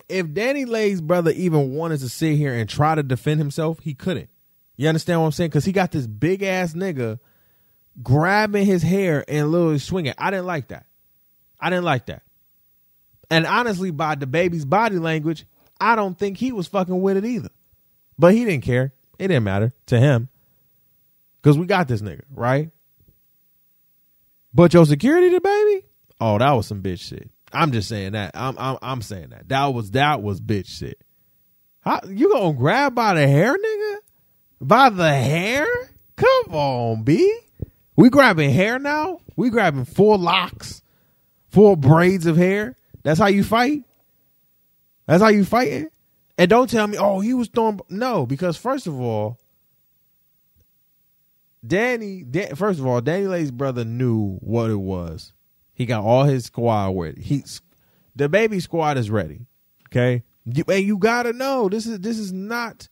[0.07, 4.29] if DaniLeigh's brother even wanted to sit here and try to defend himself, he couldn't.
[4.77, 5.49] You understand what I'm saying?
[5.49, 7.19] Because he got this big ass nigga
[8.01, 10.13] grabbing his hair and literally swinging.
[10.17, 10.85] I didn't like that.
[11.59, 12.23] I didn't like that.
[13.29, 15.45] And honestly, by DaBaby's body language,
[15.79, 17.49] I don't think he was fucking with it either.
[18.17, 18.93] But he didn't care.
[19.17, 20.29] It didn't matter to him.
[21.41, 22.71] Because we got this nigga, right?
[24.53, 25.83] But your security, DaBaby?
[26.19, 27.29] Oh, that was some bitch shit.
[27.53, 28.31] I'm just saying that.
[28.35, 29.49] I'm I'm I'm saying that.
[29.49, 31.01] That was that was bitch shit.
[31.81, 33.95] How you gonna grab by the hair, nigga?
[34.61, 35.67] By the hair?
[36.15, 37.33] Come on, B.
[37.99, 39.19] We grabbing hair now?
[39.35, 40.81] We grabbing four locks,
[41.49, 42.77] four braids of hair.
[43.03, 43.83] That's how you fight?
[45.05, 45.89] That's how you fighting?
[46.37, 49.37] And don't tell me, oh, he was throwing no, because first of all,
[51.67, 55.33] Danny, Dan, first of all, DaniLeigh's brother knew what it was.
[55.73, 57.17] He got all his squad with.
[57.17, 57.61] He's
[58.17, 59.41] DaBaby squad is ready.
[59.89, 62.87] Okay, and you gotta know this is this is not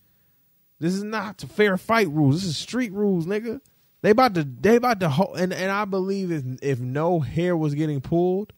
[0.82, 2.42] this is not fair fight rules.
[2.42, 3.62] This is street rules, nigga.
[4.08, 7.58] They about to they about to ho- and and I believe if if no hair
[7.58, 8.54] was getting pulled,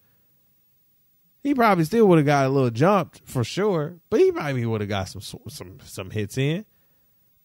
[1.41, 3.95] he probably still would have got a little jumped for sure.
[4.11, 6.65] But he probably would have got some some some hits in.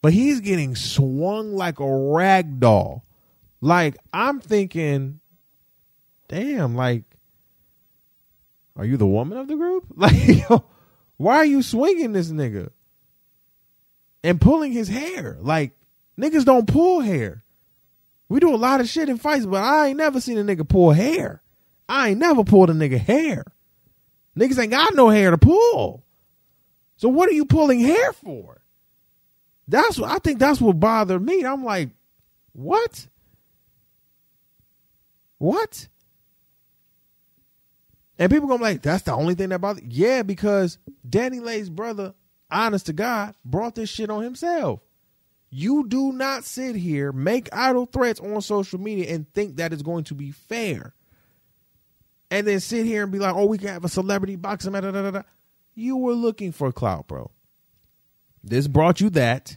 [0.03, 3.07] But he's getting swung like a rag doll.
[3.63, 5.21] Like I'm thinking,
[6.29, 7.05] damn, like,
[8.77, 9.87] are you the woman of the group?
[9.97, 10.61] Like,
[11.17, 12.69] why are you swinging this nigga
[14.23, 15.39] and pulling his hair?
[15.41, 15.73] Like,
[16.21, 17.44] niggas don't pull hair.
[18.29, 20.69] We do a lot of shit in fights, but I ain't never seen a nigga
[20.69, 21.43] pull hair.
[21.89, 23.45] I ain't never pulled a nigga hair.
[24.39, 26.05] Niggas ain't got no hair to pull.
[26.97, 28.63] So what are you pulling hair for?
[29.69, 31.45] That's what I think that's what bothered me.
[31.45, 31.91] I'm like,
[32.53, 33.07] what?
[35.39, 35.89] What?
[38.19, 39.93] And people gonna be like, that's the only thing that bothered.
[39.93, 42.15] Yeah, because DaniLeigh's brother,
[42.51, 44.81] honest to God, brought this shit on himself.
[45.57, 49.83] You do not sit here, make idle threats on social media, and think that is
[49.83, 50.95] going to be fair.
[52.29, 54.73] And then sit here and be like, oh, we can have a celebrity boxing.
[54.73, 55.23] Da, da, da, da.
[55.77, 57.31] You were looking for clout, bro.
[58.43, 59.57] This brought you that.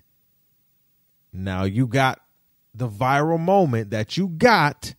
[1.33, 2.21] Now you got
[2.75, 4.93] the viral moment that you got,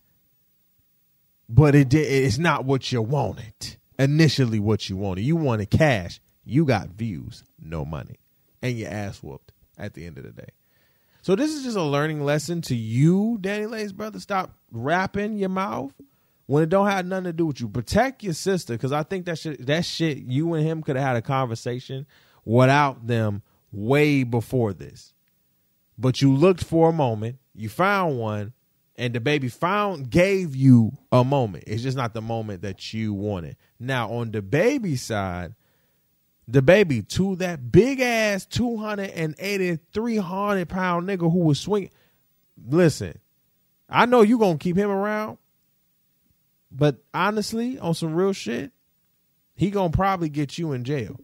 [1.47, 3.77] but it did, it's not what you wanted.
[3.97, 5.21] Initially, what you wanted.
[5.21, 6.19] You wanted cash.
[6.43, 8.17] You got views, no money,
[8.61, 10.49] and your ass whooped at the end of the day.
[11.21, 14.19] So this is just a learning lesson to you, DaniLeigh's brother.
[14.19, 15.93] Stop rapping your mouth
[16.45, 17.67] when it don't have nothing to do with you.
[17.67, 21.05] Protect your sister because I think that shit, that shit, you and him could have
[21.05, 22.07] had a conversation
[22.45, 25.13] without them way before this.
[25.97, 28.53] But you looked for a moment, you found one,
[28.95, 31.65] and DaBaby found gave you a moment.
[31.67, 33.57] It's just not the moment that you wanted.
[33.79, 35.55] Now on DaBaby side,
[36.49, 41.91] DaBaby to that big ass 280, 300 pound nigga who was swinging.
[42.67, 43.19] Listen,
[43.87, 45.37] I know you gonna keep him around,
[46.71, 48.71] but honestly, on some real shit,
[49.55, 51.19] he gonna probably get you in jail.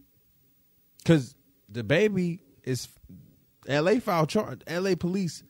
[1.04, 1.34] Cause
[1.72, 2.88] DaBaby is
[3.68, 4.00] L.A.
[4.00, 4.60] filed charge.
[4.66, 4.96] L.A.
[4.96, 5.42] police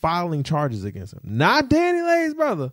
[0.00, 1.20] filing charges against him.
[1.22, 2.72] Not DaniLeigh's brother,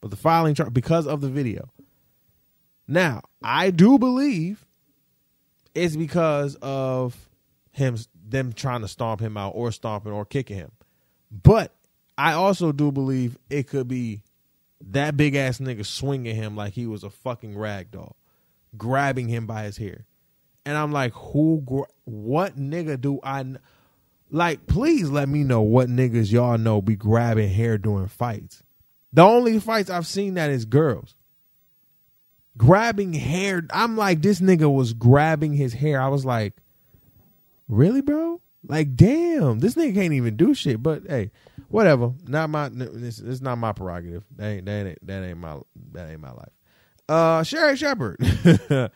[0.00, 1.70] but the filing charge because of the video.
[2.86, 4.66] Now, I do believe
[5.74, 7.28] it's because of
[7.72, 7.96] him
[8.28, 10.72] them trying to stomp him out or stomping or kicking him.
[11.30, 11.74] But
[12.16, 14.22] I also do believe it could be
[14.80, 18.16] that big ass nigga swinging him like he was a fucking rag doll,
[18.76, 20.06] grabbing him by his hair.
[20.64, 23.44] And I'm like, who, what nigga do I,
[24.30, 28.62] like, please let me know what niggas y'all know be grabbing hair during fights.
[29.12, 31.14] The only fights I've seen that is girls.
[32.56, 33.66] Grabbing hair.
[33.72, 36.00] I'm like, this nigga was grabbing his hair.
[36.00, 36.54] I was like,
[37.68, 38.40] really, bro?
[38.66, 40.82] Like, damn, this nigga can't even do shit.
[40.82, 41.30] But hey,
[41.68, 42.12] whatever.
[42.26, 42.68] Not my.
[42.68, 44.24] This it's not my prerogative.
[44.36, 45.58] That ain't that ain't that ain't my
[45.92, 46.52] that ain't my life.
[47.08, 48.18] Uh, Sherri Shepherd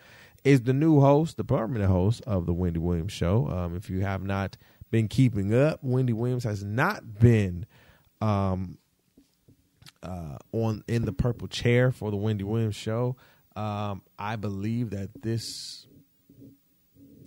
[0.44, 3.48] is the new host, the permanent host of the Wendy Williams Show.
[3.48, 4.56] Um, if you have not
[4.90, 7.66] been keeping up, Wendy Williams has not been
[8.20, 8.78] um
[10.02, 13.16] uh on in the purple chair for the Wendy Williams Show.
[13.56, 15.86] Um, I believe that this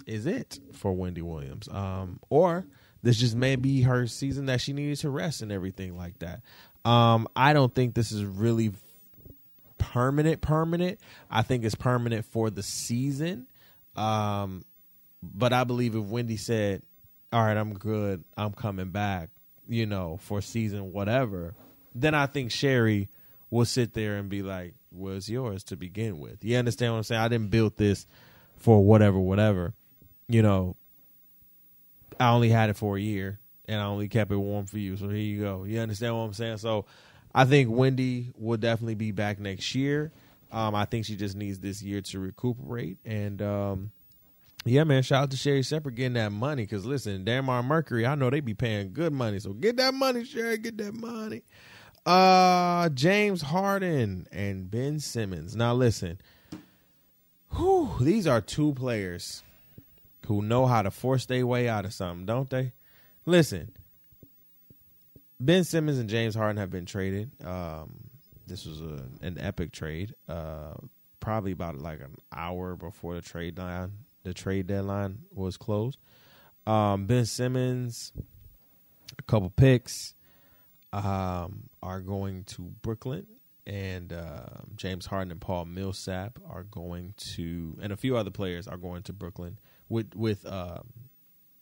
[0.06, 1.68] is it for Wendy Williams.
[1.70, 2.66] Um, or
[3.04, 6.42] this just may be her season that she needed to rest and everything like that.
[6.90, 8.72] Um, I don't think this is really
[9.78, 10.42] permanent.
[10.42, 11.00] Permanent.
[11.30, 13.48] I think it's permanent for the season.
[13.96, 14.64] Um,
[15.22, 16.84] but I believe if Wendy said,
[17.34, 18.24] "All right, I'm good.
[18.38, 19.30] I'm coming back,"
[19.68, 21.56] you know, for season whatever,
[21.94, 23.10] then I think Sherri
[23.50, 27.04] will sit there and be like, "Was yours to begin with?" You understand what I'm
[27.04, 27.22] saying?
[27.22, 28.06] I didn't build this
[28.58, 29.74] for whatever, whatever
[30.28, 30.76] you know,
[32.20, 34.98] I only had it for a year and I only kept it warm for you.
[34.98, 35.64] So here you go.
[35.64, 36.58] You understand what I'm saying?
[36.58, 36.86] So
[37.34, 40.12] I think Wendy will definitely be back next year.
[40.52, 42.98] Um, I think she just needs this year to recuperate.
[43.06, 43.92] And um,
[44.66, 46.64] yeah, man, shout out to Sherri Shepherd getting that money.
[46.64, 49.40] Because listen, Debmar-Mercury, I know they be paying good money.
[49.40, 50.58] So get that money, Sherri.
[50.58, 51.44] Get that money.
[52.08, 55.58] Uh, James Harden and Ben Simmons.
[55.58, 56.20] Now listen,
[57.54, 59.44] whew, these are two players
[60.26, 62.72] who know how to force their way out of something, don't they?
[63.26, 63.74] Listen,
[65.38, 67.30] Ben Simmons and James Harden have been traded.
[67.44, 68.10] Um,
[68.48, 70.16] this was a, an epic trade.
[70.30, 70.76] Uh,
[71.20, 73.92] probably about like an hour before the trade line,
[74.24, 75.98] the trade deadline was closed.
[76.66, 78.14] Um, ben Simmons,
[79.20, 80.14] a couple picks,
[80.94, 83.28] um, are going to Brooklyn,
[83.66, 88.68] and uh, James Harden and Paul Millsap are going to, and a few other players
[88.68, 89.60] are going to Brooklyn
[89.90, 90.88] with with um,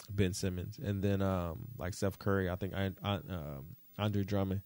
[0.10, 4.62] Ben Simmons, and then um, like Steph Curry, I think I, I, um, Andre Drummond,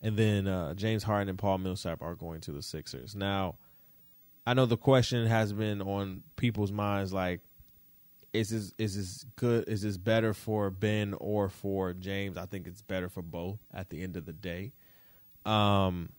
[0.00, 3.14] and then uh, James Harden and Paul Millsap are going to the Sixers.
[3.14, 3.56] Now,
[4.46, 7.40] I know the question has been on people's minds, like,
[8.32, 9.68] is this is this good?
[9.68, 12.36] Is this better for Ben or for James?
[12.36, 13.58] I think it's better for both.
[13.72, 14.72] At the end of the day,
[15.44, 16.10] um,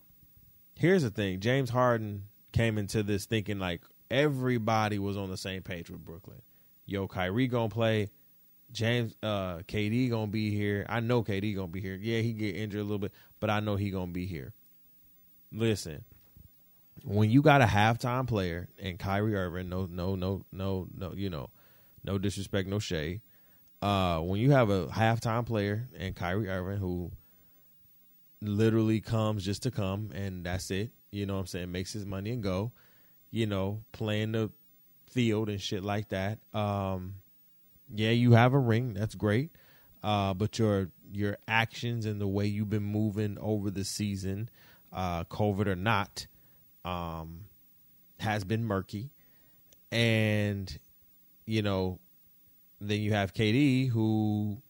[0.75, 5.63] here's the thing: James Harden came into this thinking like everybody was on the same
[5.63, 6.41] page with Brooklyn.
[6.85, 8.09] Yo, Kyrie gonna play.
[8.71, 10.85] James, uh, KD gonna be here.
[10.89, 11.95] I know KD gonna be here.
[11.95, 14.53] Yeah, he get injured a little bit, but I know he gonna be here.
[15.51, 16.03] Listen,
[17.03, 21.29] when you got a halftime player and Kyrie Irving, no, no, no, no, no, you
[21.29, 21.49] know,
[22.03, 23.21] no disrespect, no shade.
[23.81, 27.11] Uh, when you have a halftime player and Kyrie Irving who
[28.41, 32.05] literally comes just to come and that's it, you know what I'm saying, makes his
[32.05, 32.71] money and go,
[33.29, 34.51] you know, playing the
[35.09, 36.39] field and shit like that.
[36.53, 37.15] Um,
[37.93, 39.51] yeah, you have a ring, that's great.
[40.03, 44.49] Uh, but your your actions and the way you've been moving over the season,
[44.91, 46.27] uh, COVID or not,
[46.83, 47.45] um,
[48.19, 49.11] has been murky.
[49.91, 50.77] And
[51.45, 51.99] you know,
[52.79, 54.61] then you have KD who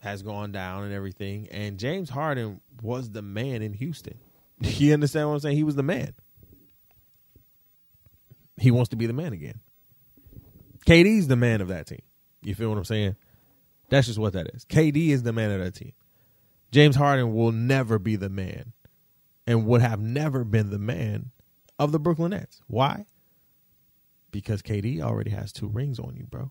[0.00, 4.18] has gone down and everything, and James Harden was the man in Houston.
[4.60, 5.56] you understand what I'm saying?
[5.56, 6.14] He was the man.
[8.60, 9.60] He wants to be the man again.
[10.86, 12.02] KD's the man of that team.
[12.42, 13.16] You feel what I'm saying?
[13.88, 14.64] That's just what that is.
[14.64, 15.92] KD is the man of that team.
[16.70, 18.72] James Harden will never be the man
[19.46, 21.30] and would have never been the man
[21.78, 22.60] of the Brooklyn Nets.
[22.66, 23.06] Why?
[24.30, 26.50] Because KD already has two rings on you, bro.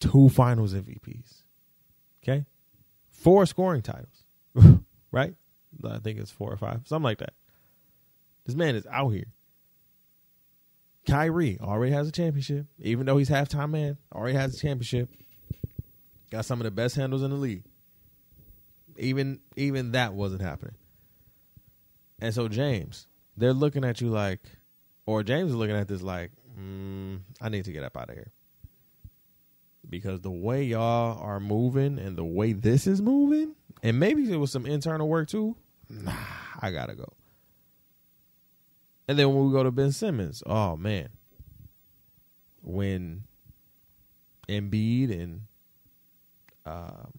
[0.00, 1.42] Two finals MVPs.
[2.22, 2.44] Okay?
[3.10, 4.24] Four scoring titles.
[5.12, 5.34] right?
[5.84, 6.80] I think it's four or five.
[6.86, 7.34] Something like that.
[8.44, 9.32] This man is out here.
[11.06, 13.98] Kyrie already has a championship, even though he's halftime man.
[14.14, 15.08] Already has a championship.
[16.30, 17.64] Got some of the best handles in the league.
[18.96, 20.74] Even even that wasn't happening.
[22.20, 24.40] And so James, they're looking at you like,
[25.06, 28.14] or James is looking at this like, mm, I need to get up out of
[28.14, 28.32] here
[29.88, 34.36] because the way y'all are moving and the way this is moving, and maybe it
[34.36, 35.56] was some internal work too.
[35.88, 36.12] Nah,
[36.60, 37.12] I gotta go.
[39.08, 41.08] And then when we go to Ben Simmons, oh man,
[42.62, 43.24] when
[44.48, 45.42] Embiid and
[46.64, 47.12] um,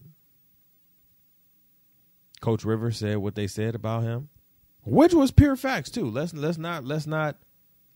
[2.41, 4.29] Coach Rivers said what they said about him,
[4.83, 6.09] which was pure facts too.
[6.09, 7.37] Let's let's not let's not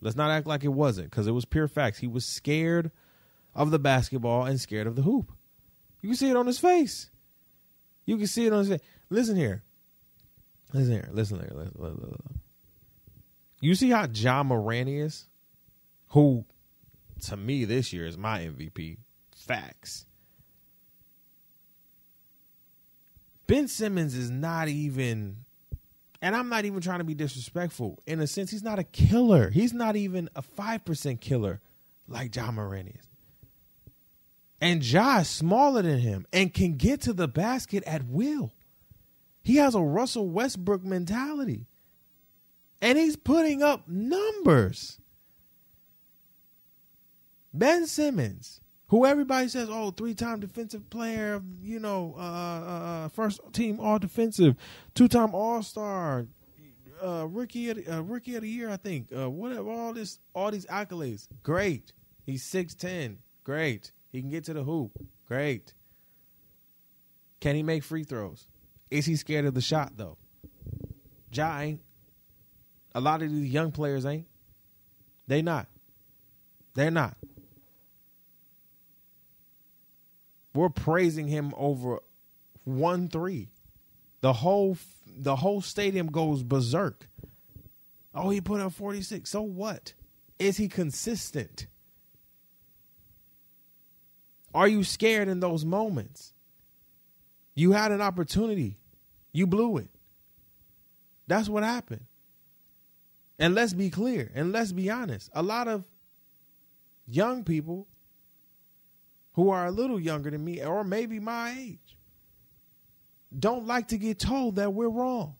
[0.01, 1.99] let's not act like it wasn't because it was pure facts.
[1.99, 2.91] He was scared
[3.55, 5.31] of the basketball and scared of the hoop.
[6.01, 7.09] You can see it on his face.
[8.05, 8.81] You can see it on his face.
[9.09, 9.63] Listen here.
[10.73, 11.09] Listen here.
[11.11, 11.49] Listen here.
[11.53, 12.41] Listen, listen, listen.
[13.59, 15.27] You see how Ja Morant is,
[16.09, 16.45] who
[17.23, 18.97] to me this year is my MVP.
[19.35, 20.05] Facts.
[23.47, 25.45] Ben Simmons is not even,
[26.21, 27.99] and I'm not even trying to be disrespectful.
[28.07, 29.49] In a sense, he's not a killer.
[29.49, 31.61] He's not even a 5% killer
[32.07, 33.07] like Ja Morant is.
[34.59, 38.53] And is smaller than him and can get to the basket at will.
[39.43, 41.67] He has a Russell Westbrook mentality.
[42.81, 44.99] And he's putting up numbers.
[47.53, 53.07] Ben Simmons, who everybody says, oh, three time defensive player, you know, uh, uh, uh
[53.09, 54.55] first team all defensive,
[54.93, 56.27] two time all star,
[57.03, 59.09] uh, rookie of the, uh, rookie of the year, I think.
[59.15, 61.91] Uh, whatever, all this, all these accolades, great.
[62.25, 63.91] He's six ten, great.
[64.11, 64.91] He can get to the hoop,
[65.27, 65.73] great.
[67.39, 68.47] Can he make free throws?
[68.89, 70.17] Is he scared of the shot though?
[71.31, 71.81] Ja ain't.
[72.95, 74.27] A lot of these young players ain't.
[75.27, 75.67] They not.
[76.73, 77.17] They're not.
[80.57, 81.99] We're praising him over
[82.63, 83.49] one three.
[84.21, 87.07] The whole the whole stadium goes berserk.
[88.15, 89.29] Oh, he put up 46.
[89.29, 89.93] So what?
[90.39, 91.67] Is he consistent?
[94.51, 96.33] Are you scared in those moments?
[97.53, 98.79] You had an opportunity.
[99.31, 99.89] You blew it.
[101.27, 102.05] That's what happened.
[103.37, 105.29] And let's be clear and let's be honest.
[105.33, 105.83] A lot of
[107.05, 107.87] young people
[109.37, 111.95] who are a little younger than me or maybe my age
[113.37, 115.35] don't like to get told that we're wrong.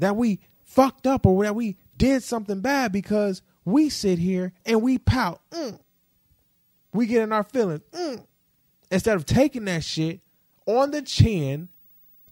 [0.00, 4.82] That we fucked up or that we did something bad because we sit here and
[4.82, 5.40] we pout.
[5.52, 5.78] Mm.
[6.92, 7.82] We get in our feelings.
[7.92, 8.26] Mm.
[8.90, 10.20] Instead of taking that shit
[10.66, 11.68] on the chin,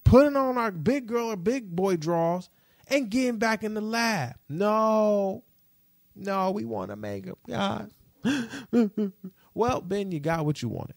[0.03, 2.51] putting on our big girl or big boy draws,
[2.89, 4.35] and getting back in the lab.
[4.49, 5.45] No,
[6.17, 7.91] no, we want to make up, guys.
[9.55, 10.97] well, Ben, you got what you wanted.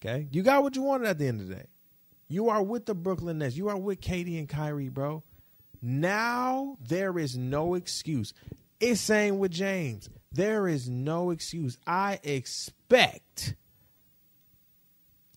[0.00, 1.66] Okay, you got what you wanted at the end of the day.
[2.28, 3.56] You are with the Brooklyn Nets.
[3.56, 5.22] You are with KD and Kyrie, bro.
[5.80, 8.32] Now there is no excuse.
[8.80, 10.08] It's same with James.
[10.32, 11.78] There is no excuse.
[11.86, 13.54] I expect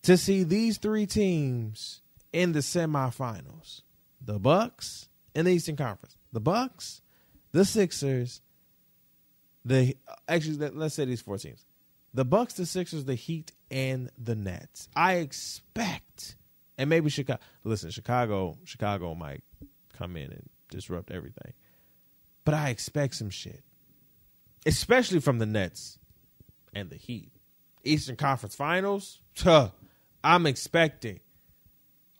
[0.04, 2.02] to see these three teams
[2.34, 3.82] in the semifinals.
[4.22, 6.18] The Bucks in the Eastern Conference.
[6.34, 7.02] The Bucks,
[7.52, 8.42] the Sixers,
[9.64, 11.66] the uh, actually let's say these four teams.
[12.18, 14.90] The Bucks, the Sixers, the Heat, and the Nets.
[14.96, 16.36] I expect
[16.76, 17.40] and maybe Chicago.
[17.64, 19.44] Listen, Chicago, Chicago might
[19.94, 21.54] come in and disrupt everything,
[22.44, 23.64] but I expect some shit,
[24.66, 26.00] especially from the Nets
[26.74, 27.30] and the Heat.
[27.84, 29.20] Eastern Conference Finals.
[29.36, 29.72] Tuh,
[30.24, 31.20] I'm expecting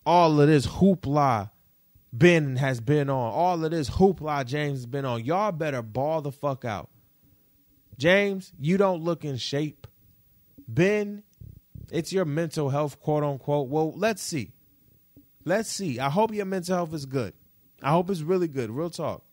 [0.06, 1.50] all of this hoopla
[2.12, 3.32] Ben has been on.
[3.32, 5.24] All of this hoopla James has been on.
[5.24, 6.88] Y'all better ball the fuck out.
[7.98, 9.87] James, you don't look in shape.
[10.68, 11.22] Ben,
[11.90, 13.68] it's your mental health, quote unquote.
[13.68, 14.52] Well, let's see.
[15.44, 15.98] Let's see.
[15.98, 17.32] I hope your mental health is good.
[17.82, 18.70] I hope it's really good.
[18.70, 19.24] Real talk.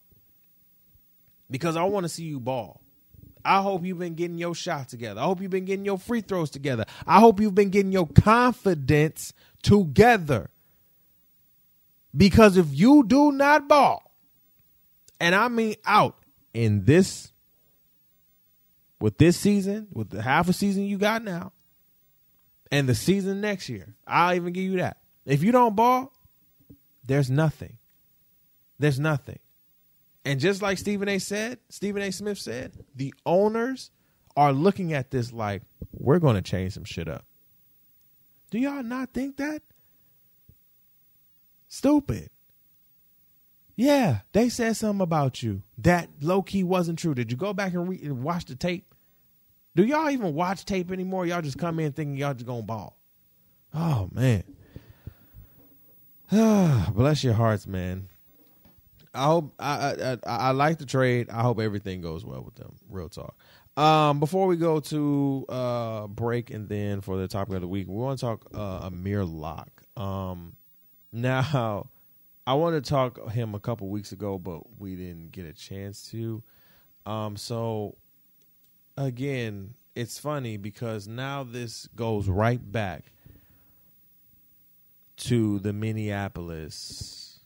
[1.51, 2.81] Because I want to see you ball.
[3.43, 5.21] I hope you've been getting your shot together.
[5.21, 6.85] I hope you've been getting your free throws together.
[7.05, 10.49] I hope you've been getting your confidence together.
[12.15, 14.11] Because if you do not ball,
[15.19, 16.17] and I mean out
[16.53, 17.31] in this,
[18.99, 21.51] with this season, with the half a season you got now,
[22.71, 23.95] and the season next year.
[24.07, 24.97] I'll even give you that.
[25.25, 26.13] If you don't ball,
[27.05, 27.77] there's nothing.
[28.79, 29.39] There's nothing.
[30.23, 33.91] And just like Stephen A said, Stephen A Smith said, the owners
[34.35, 37.25] are looking at this like, we're going to change some shit up.
[38.49, 39.61] Do y'all not think that?
[41.67, 42.29] Stupid.
[43.75, 47.13] Yeah, they said something about you that low key wasn't true.
[47.13, 48.93] Did you go back and, re- and watch the tape?
[49.75, 51.25] Do y'all even watch tape anymore?
[51.25, 52.97] Y'all just come in thinking y'all just gonna ball.
[53.73, 54.43] Oh man.
[56.93, 58.07] Bless your hearts, man.
[59.13, 61.29] I hope I, I, I I like the trade.
[61.29, 62.75] I hope everything goes well with them.
[62.89, 63.35] Real talk.
[63.77, 67.87] Um, before we go to uh break and then for the topic of the week,
[67.87, 69.81] we want to talk uh, Amir Locke.
[69.97, 70.55] Um,
[71.11, 71.89] now
[72.47, 76.09] I wanted to talk him a couple weeks ago, but we didn't get a chance
[76.11, 76.43] to.
[77.05, 77.97] Um, so
[78.97, 83.11] again, it's funny because now this goes right back
[85.17, 87.39] to the Minneapolis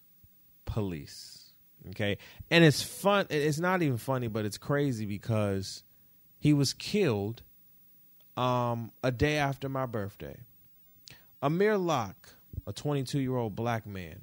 [0.66, 1.54] police.
[1.90, 2.18] Okay.
[2.52, 3.28] And it's fun.
[3.30, 5.84] It's not even funny, but it's crazy because
[6.40, 7.44] he was killed
[8.36, 10.40] um, a day after my birthday.
[11.42, 12.36] Amir Locke,
[12.68, 14.22] a 22 year old black man,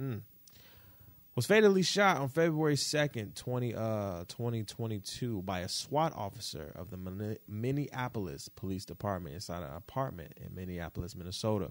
[0.00, 0.20] mm,
[1.38, 7.36] was fatally shot on February 2nd, 20, uh, 2022 by a SWAT officer of the
[7.46, 11.70] Minneapolis Police Department inside an apartment in Minneapolis, Minnesota,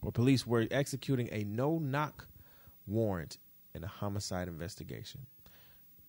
[0.00, 2.26] where police were executing a no-knock
[2.88, 3.38] warrant
[3.72, 5.26] in a homicide investigation.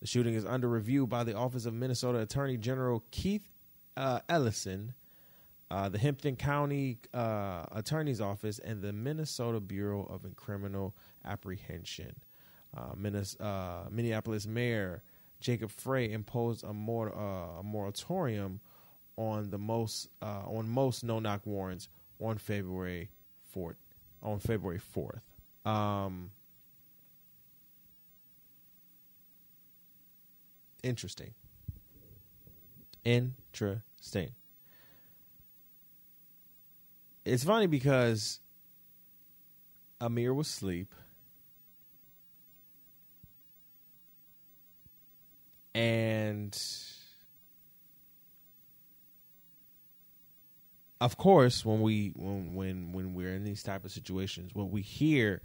[0.02, 3.48] The shooting is under review by the Office of Minnesota Attorney General Keith
[3.98, 4.96] uh, Ellison,
[5.70, 10.96] uh, the Hennepin County uh, Attorney's Office, and the Minnesota Bureau of Criminal
[11.26, 12.16] Apprehension.
[12.76, 12.94] Uh,
[13.40, 15.02] uh, Minneapolis Mayor
[15.40, 18.60] Jacob Frey imposed a, mor- uh, a moratorium
[19.18, 21.90] on the most uh, on most no knock warrants
[22.20, 23.10] on February
[23.52, 23.76] fourth
[24.22, 25.22] on February fourth.
[25.66, 26.32] Um,
[30.84, 31.34] interesting.
[33.04, 34.32] Interesting.
[37.26, 38.40] It's funny because
[40.02, 40.94] Amir was asleep.
[45.76, 46.58] And
[51.00, 54.82] of course when we when when when we're in these type of situations what we
[54.82, 55.42] hear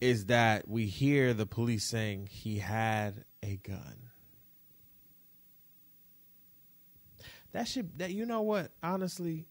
[0.00, 4.10] is that we hear the police saying he had a gun.
[7.52, 8.72] That should that you know what?
[8.82, 9.46] Honestly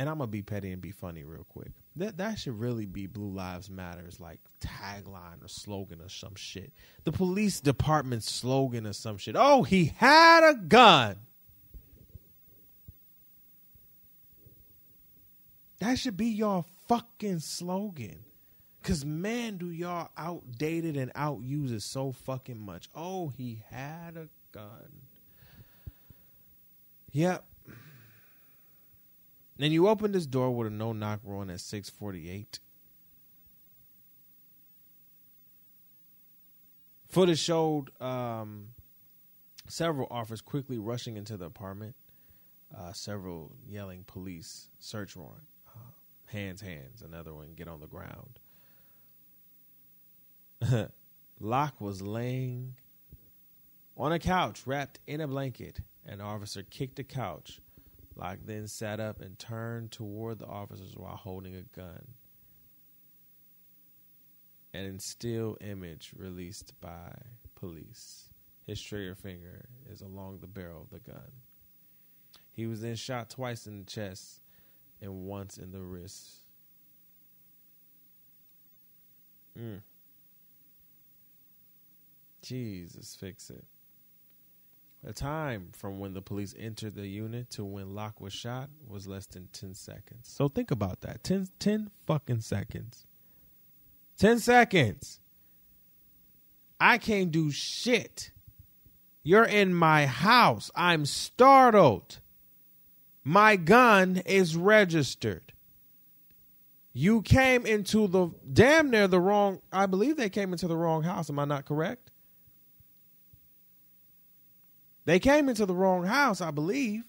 [0.00, 3.06] and i'm gonna be petty and be funny real quick that that should really be
[3.06, 6.72] Blue Lives Matters like tagline or slogan or some shit.
[7.04, 9.34] The police department slogan or some shit.
[9.36, 11.16] Oh, he had a gun.
[15.80, 18.20] That should be your fucking slogan.
[18.82, 22.88] Cause man, do y'all outdated and outuse it so fucking much.
[22.94, 25.02] Oh, he had a gun.
[27.12, 27.44] Yep.
[29.60, 32.60] And you open this door with a no knock warrant at 648.
[37.10, 38.68] Footage showed um,
[39.68, 41.94] several officers quickly rushing into the apartment,
[42.76, 45.92] uh, several yelling police, search warrant, uh,
[46.26, 48.38] hands, hands, another one, get on the ground.
[51.40, 52.76] Locke was laying
[53.96, 55.80] on a couch wrapped in a blanket.
[56.06, 57.60] An officer kicked the couch.
[58.20, 62.06] Locke then sat up and turned toward the officers while holding a gun.
[64.74, 67.12] An in still image released by
[67.54, 68.28] police.
[68.66, 71.32] His trigger finger is along the barrel of the gun.
[72.52, 74.42] He was then shot twice in the chest
[75.00, 76.40] and once in the wrist.
[79.58, 79.80] Mm.
[82.42, 83.64] Jesus, fix it.
[85.02, 89.06] The time from when the police entered the unit to when Locke was shot was
[89.06, 90.28] less than 10 seconds.
[90.28, 93.06] So think about that 10, 10 fucking seconds.
[94.18, 95.20] 10 seconds.
[96.78, 98.30] I can't do shit.
[99.22, 100.70] You're in my house.
[100.74, 102.20] I'm startled.
[103.24, 105.52] My gun is registered.
[106.92, 111.04] You came into the damn near the wrong, I believe they came into the wrong
[111.04, 111.30] house.
[111.30, 112.09] Am I not correct?
[115.10, 117.02] They came into the wrong house, I believe.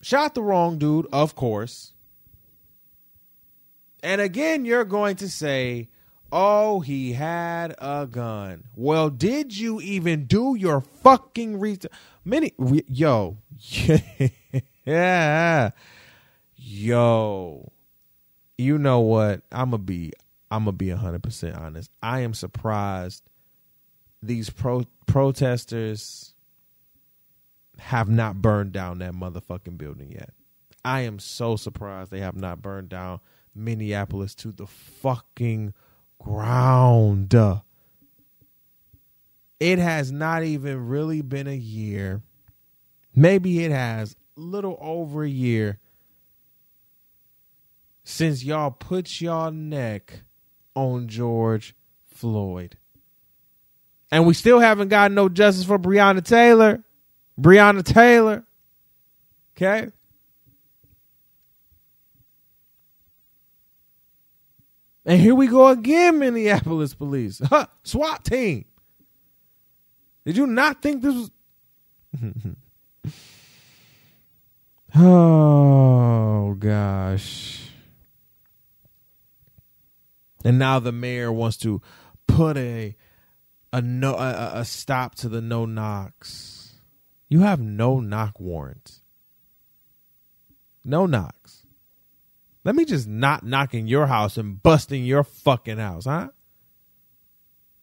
[0.00, 1.92] Shot the wrong dude, of course.
[4.02, 5.90] And again, you're going to say,
[6.32, 8.64] oh, he had a gun.
[8.74, 11.92] Well, did you even do your fucking research?
[12.24, 13.36] Many, re- yo,
[14.86, 15.72] yeah,
[16.56, 17.70] yo,
[18.56, 19.42] you know what?
[19.52, 20.14] I'm gonna be,
[20.50, 21.90] I'm gonna be hundred percent honest.
[22.02, 23.22] I am surprised
[24.22, 26.34] these pro protesters
[27.78, 30.30] have not burned down that motherfucking building yet.
[30.84, 33.20] I am so surprised they have not burned down
[33.54, 35.74] Minneapolis to the fucking
[36.18, 37.34] ground.
[39.58, 42.22] It has not even really been a year.
[43.14, 45.78] Maybe it has a little over a year
[48.04, 50.22] since y'all put y'all neck
[50.74, 51.74] on George
[52.06, 52.76] Floyd.
[54.10, 56.84] And we still haven't gotten no justice for Breonna Taylor.
[57.40, 58.44] Breonna Taylor.
[59.56, 59.88] Okay.
[65.04, 67.40] And here we go again, Minneapolis police.
[67.44, 68.64] Huh, SWAT team.
[70.24, 71.30] Did you not think this was.
[74.96, 77.70] oh, gosh.
[80.44, 81.80] And now the mayor wants to
[82.26, 82.96] put a
[83.76, 86.80] a no a, a stop to the no knocks.
[87.28, 89.02] You have no knock warrant.
[90.82, 91.66] No knocks.
[92.64, 96.28] Let me just not knock in your house and busting your fucking house, huh?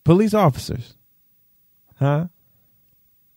[0.03, 0.97] Police officers.
[1.99, 2.27] Huh?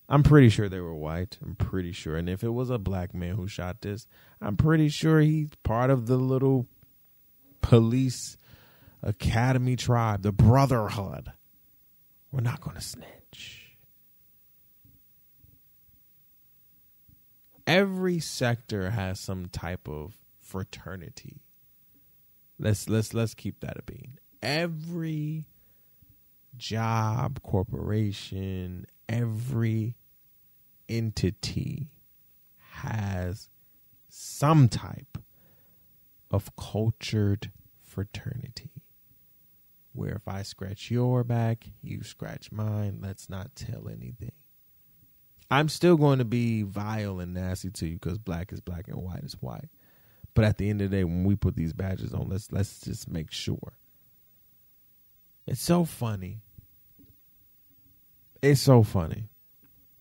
[0.09, 1.36] I'm pretty sure they were white.
[1.42, 2.16] I'm pretty sure.
[2.16, 4.07] And if it was a black man who shot this,
[4.40, 6.66] I'm pretty sure he's part of the little
[7.61, 8.38] police
[9.02, 11.32] academy tribe, the brotherhood.
[12.37, 13.78] We're not going to snitch.
[17.66, 20.12] Every sector has some type of
[20.43, 21.41] fraternity.
[22.59, 24.18] Let's let's let's keep that a being.
[24.43, 25.47] Every
[26.59, 29.97] job, corporation, every
[30.91, 31.89] entity
[32.72, 33.49] has
[34.11, 35.16] some type
[36.30, 38.76] of cultured fraternity
[39.97, 43.01] where if I scratch your back, you scratch mine.
[43.03, 44.32] Let's not tell anything.
[45.51, 48.97] I'm still going to be vile and nasty to you because black is black and
[48.97, 49.68] white is white.
[50.34, 52.80] But at the end of the day, when we put these badges on, let's let's
[52.80, 53.78] just make sure.
[55.47, 56.40] It's so funny.
[58.42, 59.30] It's so funny.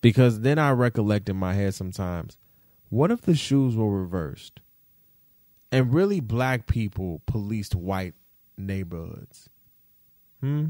[0.01, 2.37] Because then I recollect in my head sometimes,
[2.89, 4.59] what if the shoes were reversed?
[5.71, 8.13] And really black people policed white
[8.57, 9.49] neighborhoods.
[10.45, 10.65] Hmm.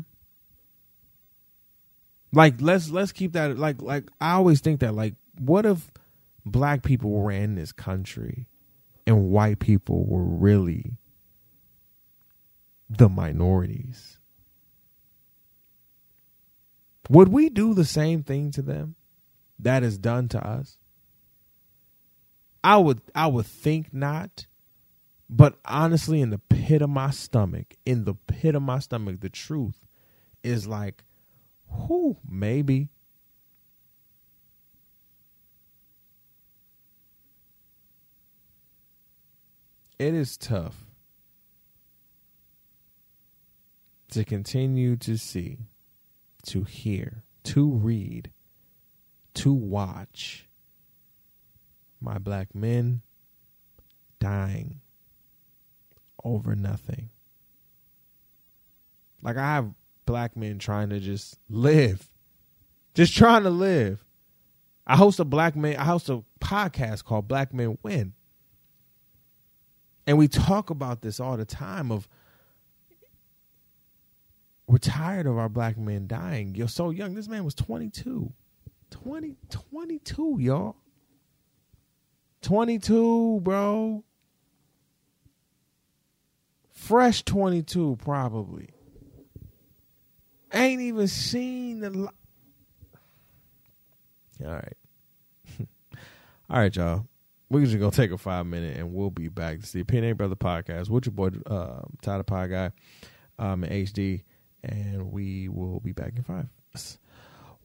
[2.31, 5.91] Like let's let's keep that like like I always think that like what if
[6.45, 8.47] black people ran this country
[9.05, 10.97] and white people were really
[12.89, 14.17] the minorities?
[17.09, 18.95] Would we do the same thing to them
[19.59, 20.77] that is done to us?
[22.63, 24.45] I would I would think not.
[25.29, 29.29] But honestly, in the pit of my stomach, in the pit of my stomach, the
[29.29, 29.79] truth
[30.43, 31.03] is like,
[31.67, 32.17] who?
[32.27, 32.89] maybe.
[39.97, 40.85] It is tough
[44.11, 45.59] to continue to see,
[46.45, 48.31] to hear, to read,
[49.35, 50.47] to watch
[51.99, 53.01] my black men
[54.19, 54.81] dying
[56.25, 57.09] over nothing.
[59.21, 59.71] Like I have
[60.05, 62.09] black men trying to just live,
[62.93, 64.03] just trying to live.
[64.85, 65.77] I host a black man.
[65.77, 68.13] I host a podcast called Black Men Win,
[70.05, 71.91] and we talk about this all the time.
[71.91, 72.07] Of
[74.67, 76.55] we're tired of our black men dying.
[76.55, 77.13] You're so young.
[77.15, 78.31] This man was 22.
[78.91, 80.75] 20, 22, y'all.
[82.41, 84.03] 22, bro.
[86.85, 88.69] Fresh 22, probably.
[90.53, 91.89] Ain't even seen the.
[91.89, 92.07] Li-
[94.45, 94.77] All right.
[96.47, 97.07] All right, y'all.
[97.49, 99.57] We're just gonna take a five minute and we'll be back.
[99.61, 102.71] It's the Opinion Brother Podcast with your boy uh Ty the Pod Guy
[103.39, 104.21] um HD
[104.63, 106.47] and we will be back in five.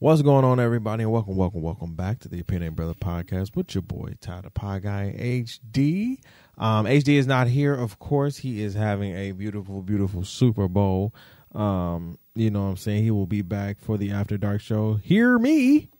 [0.01, 1.03] What's going on, everybody?
[1.03, 4.49] And welcome, welcome, welcome back to the Opinion Brother Podcast with your boy Ty the
[4.49, 6.17] Pod Guy HD.
[6.57, 8.37] Um, HD is not here, of course.
[8.37, 11.13] He is having a beautiful, beautiful Super Bowl.
[11.53, 13.03] Um, you know what I'm saying?
[13.03, 14.95] He will be back for the After Dark show.
[14.95, 15.91] Hear me.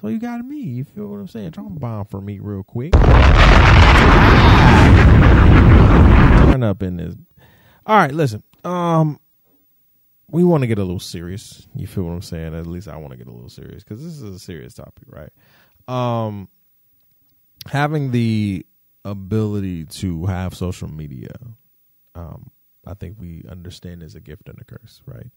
[0.00, 0.62] So you got me.
[0.62, 1.50] You feel what I'm saying?
[1.50, 2.92] Drop a bomb for me real quick.
[2.94, 3.02] Turn
[6.62, 7.14] up in this.
[7.84, 8.42] All right, listen.
[8.64, 9.20] Um,
[10.28, 11.66] we want to get a little serious.
[11.74, 12.54] You feel what I'm saying?
[12.54, 15.04] At least I want to get a little serious because this is a serious topic,
[15.06, 15.30] right?
[15.88, 16.48] Um,
[17.68, 18.66] having the
[19.04, 21.36] ability to have social media,
[22.14, 22.50] um,
[22.86, 25.28] I think we understand is a gift and a curse, right?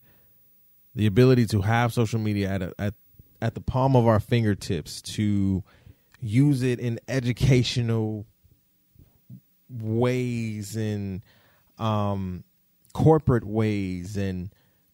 [0.96, 2.94] The ability to have social media at a, at
[3.42, 5.64] at the palm of our fingertips to
[6.20, 8.26] use it in educational
[9.70, 11.22] ways and
[11.78, 12.44] um,
[12.94, 14.50] corporate ways and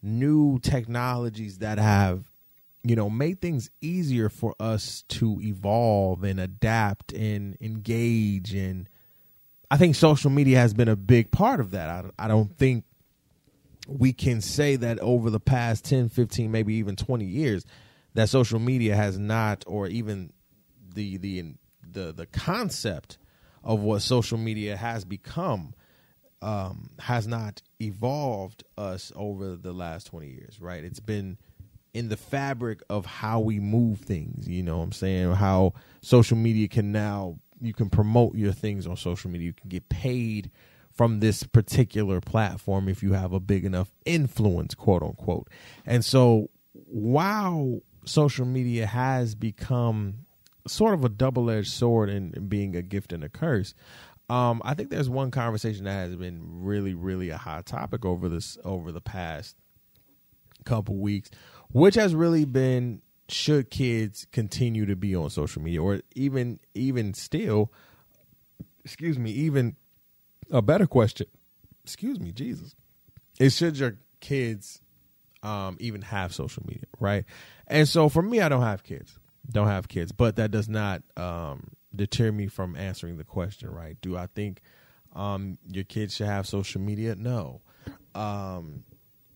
[0.06, 2.32] new technologies that have
[2.84, 8.88] you know made things easier for us to evolve and adapt and engage and
[9.72, 11.90] i think social media has been a big part of that.
[11.90, 12.86] I, I don't think
[13.88, 17.66] we can say that over the past 10 15 maybe even 20 years
[18.14, 20.32] that social media has not or even
[20.94, 21.56] the the
[21.92, 23.18] the the concept
[23.64, 25.74] of what social media has become
[26.46, 30.84] um, has not evolved us over the last 20 years, right?
[30.84, 31.38] It's been
[31.92, 35.32] in the fabric of how we move things, you know what I'm saying?
[35.34, 39.48] How social media can now, you can promote your things on social media.
[39.48, 40.52] You can get paid
[40.94, 45.50] from this particular platform if you have a big enough influence, quote unquote.
[45.84, 50.26] And so while social media has become
[50.68, 53.74] sort of a double edged sword in, in being a gift and a curse,
[54.30, 58.28] um, I think there's one conversation that has been really, really a hot topic over
[58.28, 59.56] this over the past
[60.66, 61.30] couple weeks,
[61.72, 67.14] which has really been should kids continue to be on social media or even even
[67.14, 67.72] still
[68.84, 69.76] excuse me, even
[70.52, 71.26] a better question.
[71.84, 72.76] Excuse me, Jesus.
[73.40, 74.82] Is should your kids
[75.44, 77.26] um even have social media, right?
[77.68, 79.20] And so for me I don't have kids.
[79.52, 83.98] Don't have kids, but that does not um deter me from answering the question, right?
[84.02, 84.62] Do I think
[85.14, 87.16] um, your kids should have social media?
[87.16, 87.62] No.
[88.14, 88.84] Um,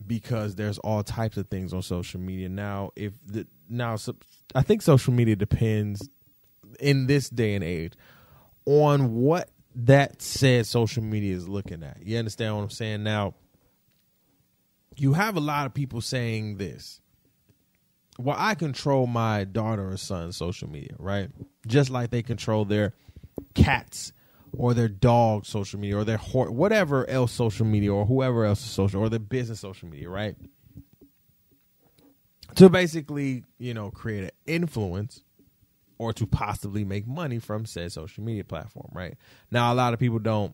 [0.06, 2.92] because there's all types of things on social media now.
[2.96, 4.16] If the now, so,
[4.56, 6.10] I think social media depends
[6.80, 7.94] in this day and age
[8.66, 12.06] on what that said social media is looking at.
[12.06, 13.04] You understand what I'm saying?
[13.04, 13.36] Now,
[14.96, 17.02] you have a lot of people saying this
[18.20, 21.30] well, I control my daughter or son's social media, right?
[21.66, 22.94] Just like they control their
[23.56, 24.12] cats
[24.52, 28.60] or their dog social media or their ho- whatever else social media or whoever else
[28.60, 30.36] is social or their business social media, right?
[32.56, 35.24] To basically, you know, create an influence
[35.98, 39.16] or to possibly make money from said social media platform, right?
[39.50, 40.54] Now, a lot of people don't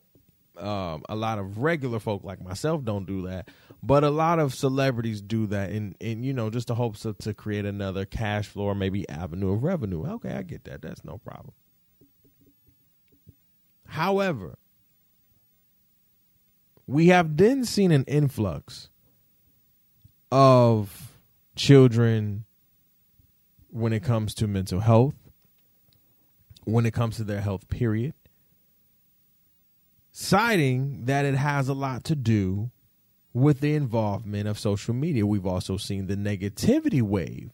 [0.57, 3.49] um, a lot of regular folk like myself don't do that,
[3.83, 7.17] but a lot of celebrities do that, in in you know just the hopes of
[7.19, 10.05] to create another cash flow or maybe avenue of revenue.
[10.05, 10.81] Okay, I get that.
[10.81, 11.53] That's no problem.
[13.87, 14.55] However,
[16.87, 18.89] we have then seen an influx
[20.31, 21.17] of
[21.55, 22.45] children
[23.69, 25.15] when it comes to mental health,
[26.63, 28.13] when it comes to their health, period
[30.17, 32.71] citing that it has a lot to do
[33.33, 35.25] with the involvement of social media.
[35.25, 37.51] We've also seen the negativity wave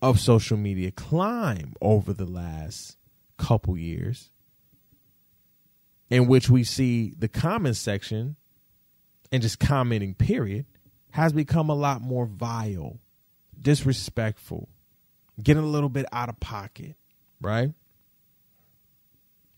[0.00, 2.96] of social media climb over the last
[3.36, 4.30] couple years.
[6.12, 8.36] in which we see the comment section
[9.32, 10.66] and just commenting, period,
[11.12, 13.00] has become a lot more vile,
[13.58, 14.68] disrespectful,
[15.42, 16.96] getting a little bit out of pocket,
[17.40, 17.72] right?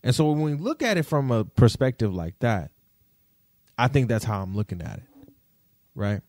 [0.05, 2.69] And so when we look at it from a perspective like that,
[3.75, 5.29] I think that's how I'm looking at it,
[5.95, 6.21] right?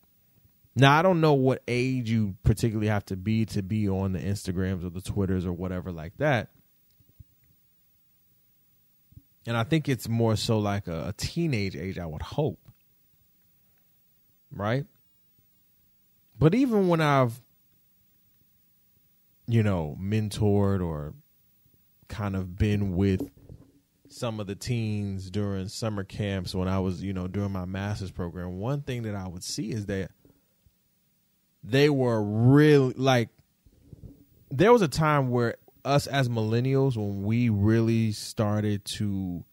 [0.74, 4.18] Now I don't know what age you particularly have to be to be on the
[4.18, 6.48] Instagrams or the Twitters or whatever like that.
[9.46, 12.58] And I think it's more so like a, a teenage age, I would hope.
[14.50, 14.86] Right?
[16.38, 17.42] But even when I've,
[19.46, 21.12] you know, mentored or
[22.08, 23.30] kind of been with
[24.12, 28.11] some of the teens during summer camps when I was, you know, doing my master's
[28.11, 30.11] program, one thing that I would see is that
[31.62, 33.28] they were really like
[34.50, 39.44] there was a time where us as millennials when we really started to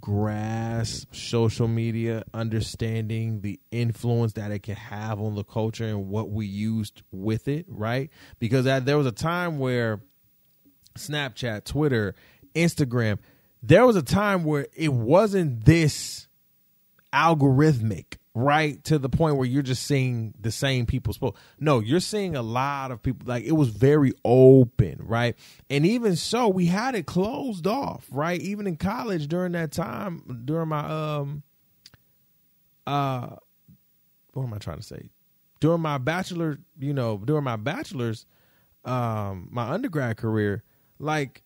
[0.00, 6.30] grasp social media understanding the influence that it can have on the culture and what
[6.30, 8.10] we used with it right?
[8.38, 10.00] Because there was a time where
[10.98, 12.14] snapchat twitter
[12.54, 13.18] instagram
[13.62, 16.28] there was a time where it wasn't this
[17.12, 21.36] algorithmic right to the point where you're just seeing the same people spoke.
[21.58, 25.36] No, you're seeing a lot of people like it was very open, right?
[25.68, 28.40] And even so, we had it closed off, right?
[28.40, 31.42] Even in college during that time, during my um
[32.86, 33.36] uh
[34.32, 35.10] what am I trying to say?
[35.58, 38.26] During my bachelor, you know, during my bachelor's
[38.84, 40.62] um my undergrad career,
[40.98, 41.42] like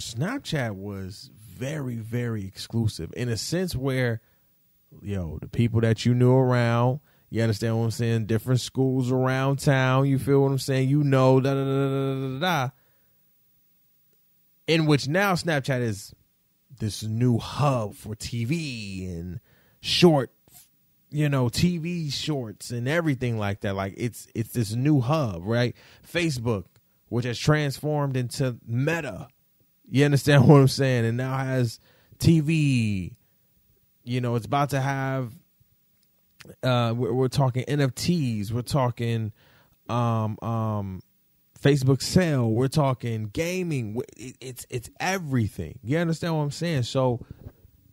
[0.00, 4.20] Snapchat was very very exclusive in a sense where
[5.02, 8.26] yo, the people that you knew around, you understand what I'm saying?
[8.26, 10.88] Different schools around town, you feel what I'm saying?
[10.88, 12.70] You know, da da da da da da.
[14.66, 16.14] In which now Snapchat is
[16.78, 19.40] this new hub for TV and
[19.80, 20.30] short,
[21.10, 23.74] you know, TV shorts and everything like that.
[23.74, 25.74] Like it's it's this new hub, right?
[26.06, 26.64] Facebook,
[27.08, 29.28] which has transformed into Meta.
[29.88, 31.04] You understand what I'm saying?
[31.04, 31.80] And now has
[32.18, 33.14] TV,
[34.04, 35.32] you know, it's about to have.
[36.62, 38.50] Uh, we're, we're talking NFTs.
[38.50, 39.32] We're talking,
[39.88, 41.00] um, um,
[41.64, 42.50] Facebook sale.
[42.50, 44.00] We're talking gaming.
[44.16, 45.78] It, it's it's everything.
[45.82, 46.82] You understand what I'm saying?
[46.82, 47.24] So,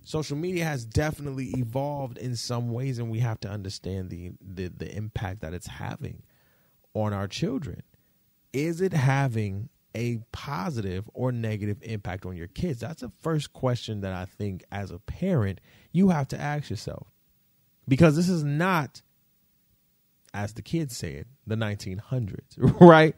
[0.04, 4.68] social media has definitely evolved in some ways, and we have to understand the the,
[4.68, 6.24] the impact that it's having
[6.94, 7.82] on our children.
[8.52, 12.80] Is it having a positive or negative impact on your kids?
[12.80, 15.60] That's the first question that I think as a parent
[15.92, 17.08] you have to ask yourself.
[17.88, 19.02] Because this is not,
[20.34, 23.16] as the kids said, the 1900s, right?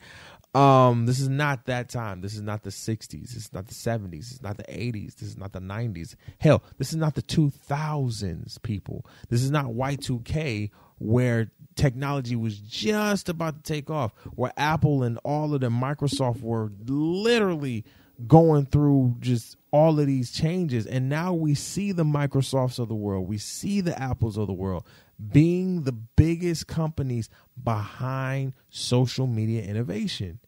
[0.55, 2.21] Um, this is not that time.
[2.21, 3.09] This is not the 60s.
[3.09, 4.11] This is not the 70s.
[4.11, 5.15] This is not the 80s.
[5.15, 6.15] This is not the 90s.
[6.39, 9.05] Hell, this is not the 2000s, people.
[9.29, 10.69] This is not Y2K
[10.99, 16.41] where technology was just about to take off, where Apple and all of the Microsoft
[16.41, 17.85] were literally
[18.27, 20.85] going through just all of these changes.
[20.85, 24.53] And now we see the Microsofts of the world, we see the Apples of the
[24.53, 24.85] world
[25.31, 27.29] being the biggest companies
[27.61, 30.39] behind social media innovation.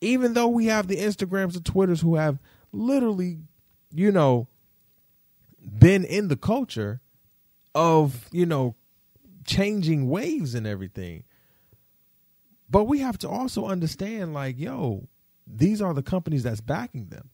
[0.00, 2.38] Even though we have the Instagrams and Twitters who have
[2.72, 3.38] literally,
[3.90, 4.48] you know,
[5.78, 7.00] been in the culture
[7.74, 8.74] of, you know,
[9.46, 11.24] changing waves and everything.
[12.68, 15.08] But we have to also understand like, yo,
[15.46, 17.30] these are the companies that's backing them.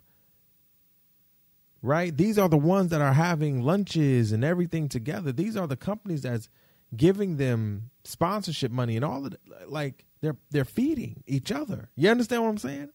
[1.80, 2.16] Right?
[2.16, 5.32] These are the ones that are having lunches and everything together.
[5.32, 6.48] These are the companies that's
[6.94, 9.40] giving them sponsorship money and all of it.
[9.66, 11.90] Like they're they're feeding each other.
[11.96, 12.90] You understand what I'm saying?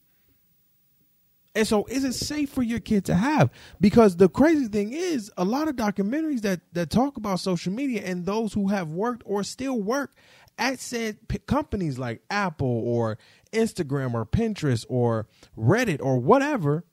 [1.57, 3.49] And so is it safe for your kid to have?
[3.81, 8.03] Because the crazy thing is a lot of documentaries that that talk about social media
[8.05, 10.15] and those who have worked or still work
[10.59, 13.17] at said p- companies like Apple or
[13.51, 15.25] Instagram or Pinterest or
[15.57, 16.85] Reddit or whatever,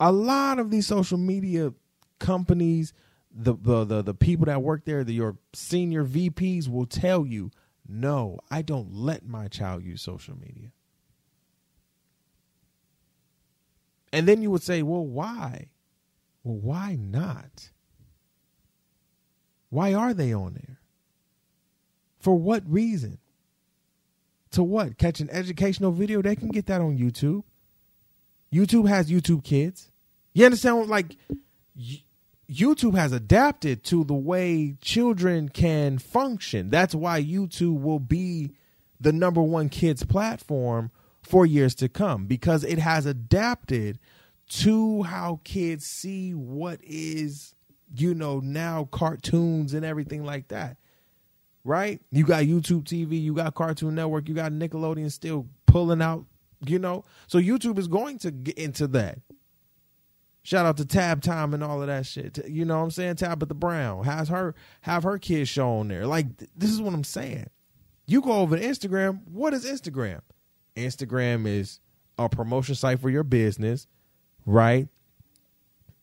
[0.00, 1.74] a lot of these social media
[2.18, 2.94] companies,
[3.30, 7.50] the the the, the people that work there, the, your senior VPs will tell you,
[7.86, 10.70] no, I don't let my child use social media.
[14.14, 15.70] And then you would say, well, why?
[16.44, 17.70] Well, why not?
[19.70, 20.78] Why are they on there?
[22.20, 23.18] For what reason?
[24.52, 24.98] To what?
[24.98, 26.22] Catch an educational video?
[26.22, 27.42] They can get that on YouTube.
[28.52, 29.90] YouTube has YouTube Kids.
[30.32, 30.88] You understand?
[30.88, 31.16] Like,
[32.48, 36.70] YouTube has adapted to the way children can function.
[36.70, 38.52] That's why YouTube will be
[39.00, 40.92] the number one kids platform
[41.24, 43.98] for years to come because it has adapted
[44.48, 47.54] to how kids see what is,
[47.94, 50.76] you know, now cartoons and everything like that.
[51.64, 52.00] Right?
[52.10, 56.26] You got YouTube TV, you got Cartoon Network, you got Nickelodeon still pulling out,
[56.66, 57.04] you know.
[57.26, 59.18] So YouTube is going to get into that.
[60.42, 62.38] Shout out to Tab Time and all of that shit.
[62.46, 63.16] You know what I'm saying?
[63.16, 66.06] Tabitha Brown has her have her kids show on there.
[66.06, 67.48] Like th- this is what I'm saying.
[68.06, 69.26] You go over to Instagram.
[69.26, 70.20] What is Instagram?
[70.76, 71.80] Instagram is
[72.18, 73.86] a promotion site for your business,
[74.46, 74.88] right?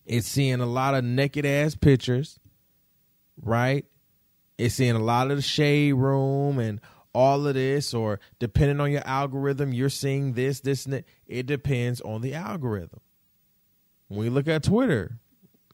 [0.05, 2.39] It's seeing a lot of naked ass pictures,
[3.41, 3.85] right?
[4.57, 6.81] It's seeing a lot of the shade room and
[7.13, 11.05] all of this, or depending on your algorithm, you're seeing this, this, and that.
[11.25, 13.01] It depends on the algorithm.
[14.07, 15.17] When we look at Twitter,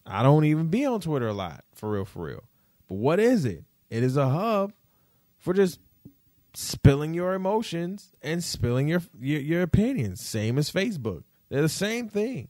[0.06, 2.44] I don't even be on Twitter a lot, for real, for real.
[2.88, 3.64] But what is it?
[3.90, 4.74] It is a hub
[5.38, 5.80] for just
[6.60, 10.20] spilling your emotions and spilling your, your your, opinions.
[10.22, 11.24] Same as Facebook.
[11.50, 12.48] They're the same thing.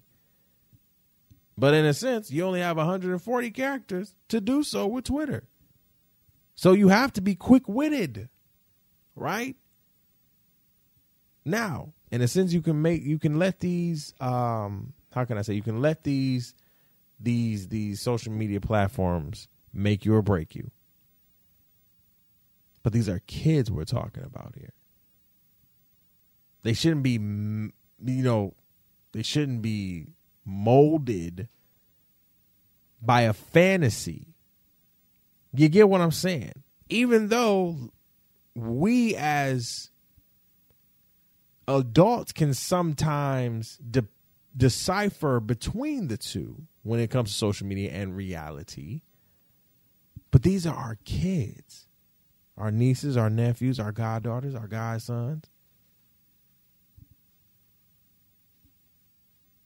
[1.58, 5.50] But in a sense, you only have 140 characters to do so with Twitter.
[6.56, 8.30] So you have to be quick-witted,
[9.14, 9.58] right?
[11.44, 15.42] Now, in a sense, you can make you can let these um how can I
[15.42, 16.56] say you can let these
[17.20, 20.72] these these social media platforms make you or break you.
[22.88, 24.72] But these are kids we're talking about here.
[26.64, 28.54] They shouldn't be, you know,
[29.12, 30.14] they shouldn't be
[30.46, 31.50] molded
[33.02, 34.28] by a fantasy.
[35.54, 36.64] You get what I'm saying?
[36.88, 37.92] Even though
[38.56, 39.90] we as
[41.68, 44.08] adults can sometimes de-
[44.56, 49.02] decipher between the two when it comes to social media and reality,
[50.32, 51.87] but these are our kids
[52.58, 55.46] our nieces, our nephews, our goddaughters, our godsons.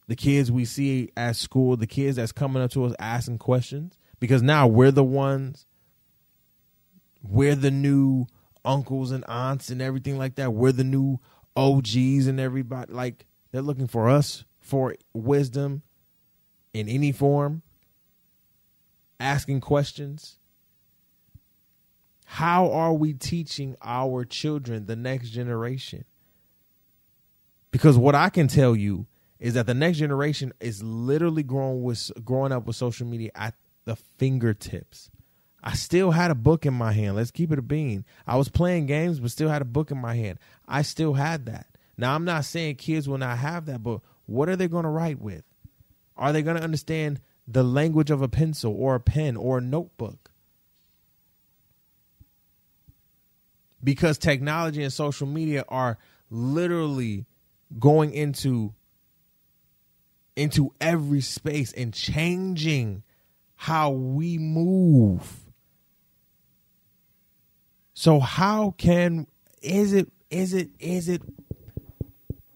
[0.08, 3.98] The kids we see at school, the kids that's coming up to us asking questions,
[4.20, 5.66] because now we're the ones,
[7.24, 8.28] we're the new
[8.66, 10.52] uncles and aunts and everything like that.
[10.52, 11.20] We're the new
[11.56, 12.92] OGs and everybody.
[12.92, 15.82] Like, they're looking for us for wisdom
[16.74, 17.62] in any form,
[19.20, 20.40] asking questions
[22.32, 26.06] how are we teaching our children, the next generation?
[27.72, 29.06] Because what I can tell you
[29.38, 33.56] is that the next generation is literally growing with growing up with social media at
[33.84, 35.12] the fingertips.
[35.62, 37.18] I still had a book in my hand.
[37.18, 38.06] Let's keep it a bean.
[38.26, 40.40] I was playing games, but still had a book in my hand.
[40.66, 41.68] I still had that.
[41.98, 44.90] Now I'm not saying kids will not have that, but what are they going to
[44.90, 45.44] write with?
[46.16, 49.62] Are they going to understand the language of a pencil or a pen or a
[49.62, 50.31] notebook?
[53.84, 55.98] Because technology and social media are
[56.30, 57.26] literally
[57.80, 58.74] going into
[60.36, 63.04] into every space and changing
[63.56, 65.46] how we move.
[67.94, 69.28] So how can
[69.62, 71.22] is it is it is it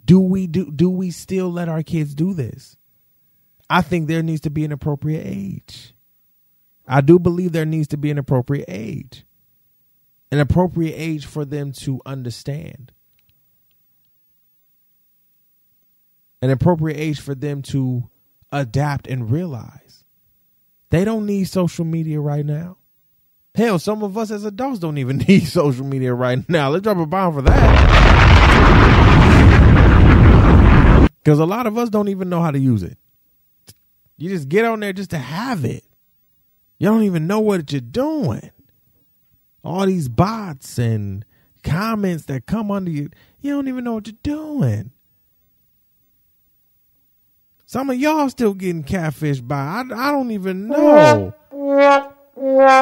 [0.03, 2.78] do we do do we still let our kids do this?
[3.69, 5.93] I think there needs to be an appropriate age.
[6.88, 9.26] I do believe there needs to be an appropriate age
[10.32, 12.91] an appropriate age for them to understand,
[16.41, 18.09] an appropriate age for them to
[18.51, 20.03] adapt and realize
[20.89, 22.78] they don't need social media right now.
[23.53, 26.69] Hell, some of us as adults don't even need social media right now.
[26.69, 28.36] Let's drop a bomb for that.
[31.23, 32.97] Because a lot of us don't even know how to use it.
[34.17, 35.84] You just get on there just to have it.
[36.78, 38.51] You don't even know what you're doing
[39.66, 41.26] all these bots and
[41.63, 43.09] comments that come under you.
[43.41, 44.91] You don't even know what you're doing.
[47.66, 49.55] Some of y'all still getting catfished by.
[49.55, 51.34] I, I don't even know.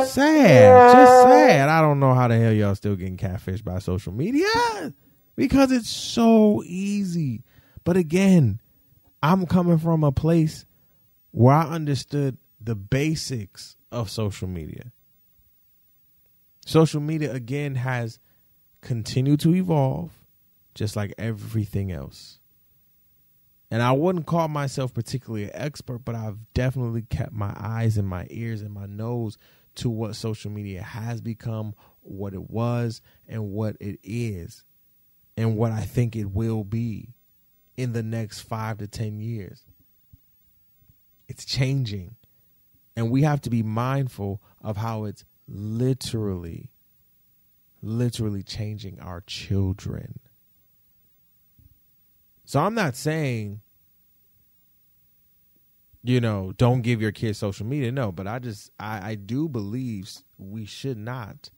[0.06, 0.94] Sad.
[0.94, 1.70] Just sad.
[1.70, 4.94] I don't know how the hell y'all still getting catfished by social media
[5.36, 7.44] because it's so easy.
[7.84, 8.60] But again,
[9.22, 10.66] I'm coming from a place
[11.32, 14.92] where I understood the basics of social media.
[16.66, 18.20] Social media again has
[18.82, 20.12] continued to evolve
[20.76, 22.40] just like everything else.
[23.70, 28.08] And I wouldn't call myself particularly an expert, but I've definitely kept my eyes and
[28.08, 29.38] my ears and my nose
[29.76, 34.64] to what social media has become, what it was, and what it is,
[35.36, 37.16] and what I think it will be
[37.76, 39.64] in the next five to 10 years.
[41.28, 42.16] It's changing.
[42.96, 46.72] And we have to be mindful of how it's literally,
[47.82, 50.20] literally changing our children.
[52.46, 53.62] So I'm not saying
[56.04, 57.92] you know, don't give your kids social media.
[57.92, 61.50] No, but I just I, I do believe we should not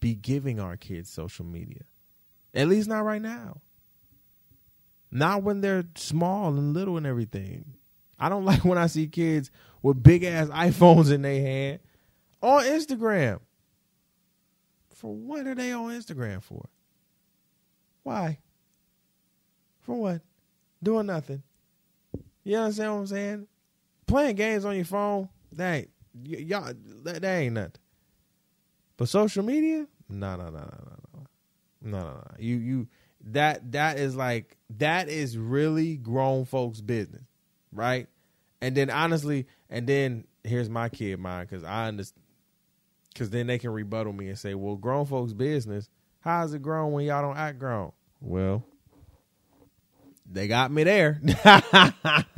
[0.00, 1.82] be giving our kids social media.
[2.52, 3.62] At least not right now.
[5.10, 7.76] Not when they're small and little and everything.
[8.20, 9.50] I don't like when I see kids
[9.82, 11.80] with big ass iPhones in their hand
[12.44, 13.40] on Instagram.
[14.94, 16.68] For what are they on Instagram for?
[18.02, 18.38] Why?
[19.80, 20.20] For what?
[20.82, 21.42] Doing nothing.
[22.44, 23.46] You understand what I'm saying?
[24.06, 25.90] Playing games on your phone, that ain't
[26.22, 26.72] y'all
[27.02, 27.72] that, that ain't nothing.
[28.96, 29.86] But social media?
[30.08, 31.26] No, no, no, no, no, no.
[31.80, 32.24] No, no, no.
[32.38, 32.88] You you
[33.28, 37.24] that that is like that is really grown folks' business,
[37.72, 38.06] right?
[38.60, 42.23] And then honestly, and then here's my kid mind because I understand.
[43.14, 45.88] Because then they can rebuttal me and say, "Well, grown folks' business.
[46.20, 48.64] How's it grown when y'all don't act grown?" Well,
[50.30, 51.20] they got me there,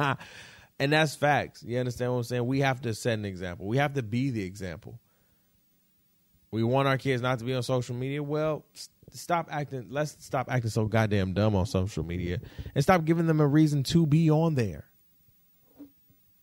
[0.78, 1.62] and that's facts.
[1.62, 2.46] You understand what I'm saying?
[2.46, 3.66] We have to set an example.
[3.66, 4.98] We have to be the example.
[6.50, 8.22] We want our kids not to be on social media.
[8.22, 8.64] Well,
[9.12, 9.86] stop acting.
[9.90, 12.40] Let's stop acting so goddamn dumb on social media,
[12.74, 14.84] and stop giving them a reason to be on there.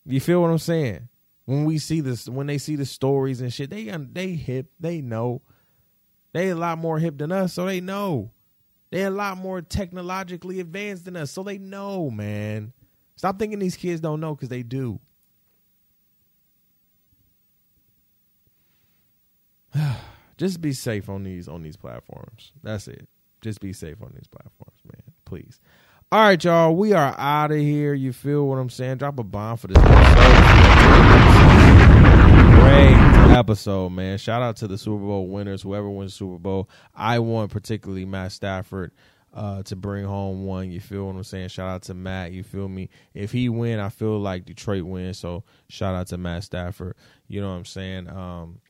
[0.06, 1.08] You feel what I'm saying?
[1.46, 5.02] When we see this, when they see the stories and shit, they they hip, they
[5.02, 5.42] know.
[6.32, 8.32] They a lot more hip than us, so they know.
[8.92, 12.74] They're a lot more technologically advanced than us, so they know, man.
[13.16, 15.00] Stop thinking these kids don't know because they do.
[20.38, 22.54] Just be safe on these on these platforms.
[22.64, 23.08] That's it.
[23.42, 25.14] Just be safe on these platforms, man.
[25.26, 25.60] Please.
[26.12, 26.76] All right, y'all.
[26.76, 27.94] We are out of here.
[27.94, 28.98] You feel what I'm saying?
[28.98, 31.33] Drop a bomb for this episode.
[32.64, 32.96] Great
[33.38, 34.18] episode, man.
[34.18, 36.70] Shout out to the Super Bowl winners, whoever wins Super Bowl.
[36.96, 38.92] I want particularly Matt Stafford
[39.34, 40.72] uh, to bring home one.
[40.72, 41.50] You feel what I'm saying?
[41.50, 42.32] Shout out to Matt.
[42.32, 42.90] You feel me?
[43.14, 45.20] If he win, I feel like Detroit wins.
[45.20, 46.96] So shout out to Matt Stafford.
[47.28, 48.08] You know what I'm saying?
[48.08, 48.62] Um,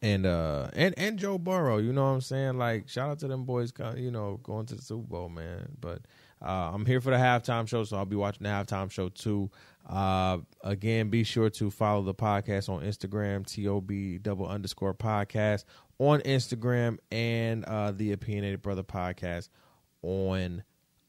[0.00, 2.58] and uh and and Joe Burrow, you know what I'm saying?
[2.58, 5.76] Like shout out to them boys, you know, going to the Super Bowl, man.
[5.80, 6.02] But
[6.44, 9.50] uh, I'm here for the halftime show, so I'll be watching the halftime show too.
[9.88, 15.64] Uh, again, be sure to follow the podcast on Instagram, TOB double underscore podcast
[15.98, 19.48] on Instagram, and uh, the Opinionated Bruh podcast
[20.02, 20.62] on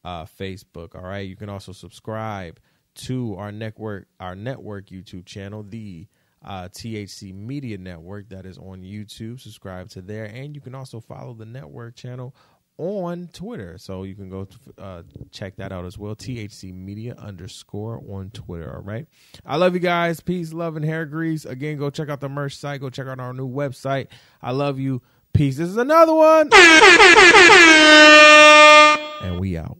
[0.03, 0.95] uh, Facebook.
[0.95, 2.59] All right, you can also subscribe
[2.95, 6.07] to our network, our network YouTube channel, the
[6.45, 9.39] uh, THC Media Network, that is on YouTube.
[9.39, 12.35] Subscribe to there, and you can also follow the network channel
[12.77, 13.77] on Twitter.
[13.77, 14.47] So you can go
[14.77, 16.15] uh, check that out as well.
[16.15, 18.73] THC Media underscore on Twitter.
[18.73, 19.07] All right.
[19.45, 20.19] I love you guys.
[20.19, 21.45] Peace, love, and hair grease.
[21.45, 22.81] Again, go check out the merch site.
[22.81, 24.07] Go check out our new website.
[24.41, 25.01] I love you.
[25.33, 25.57] Peace.
[25.57, 26.49] This is another one.
[29.21, 29.79] And we out.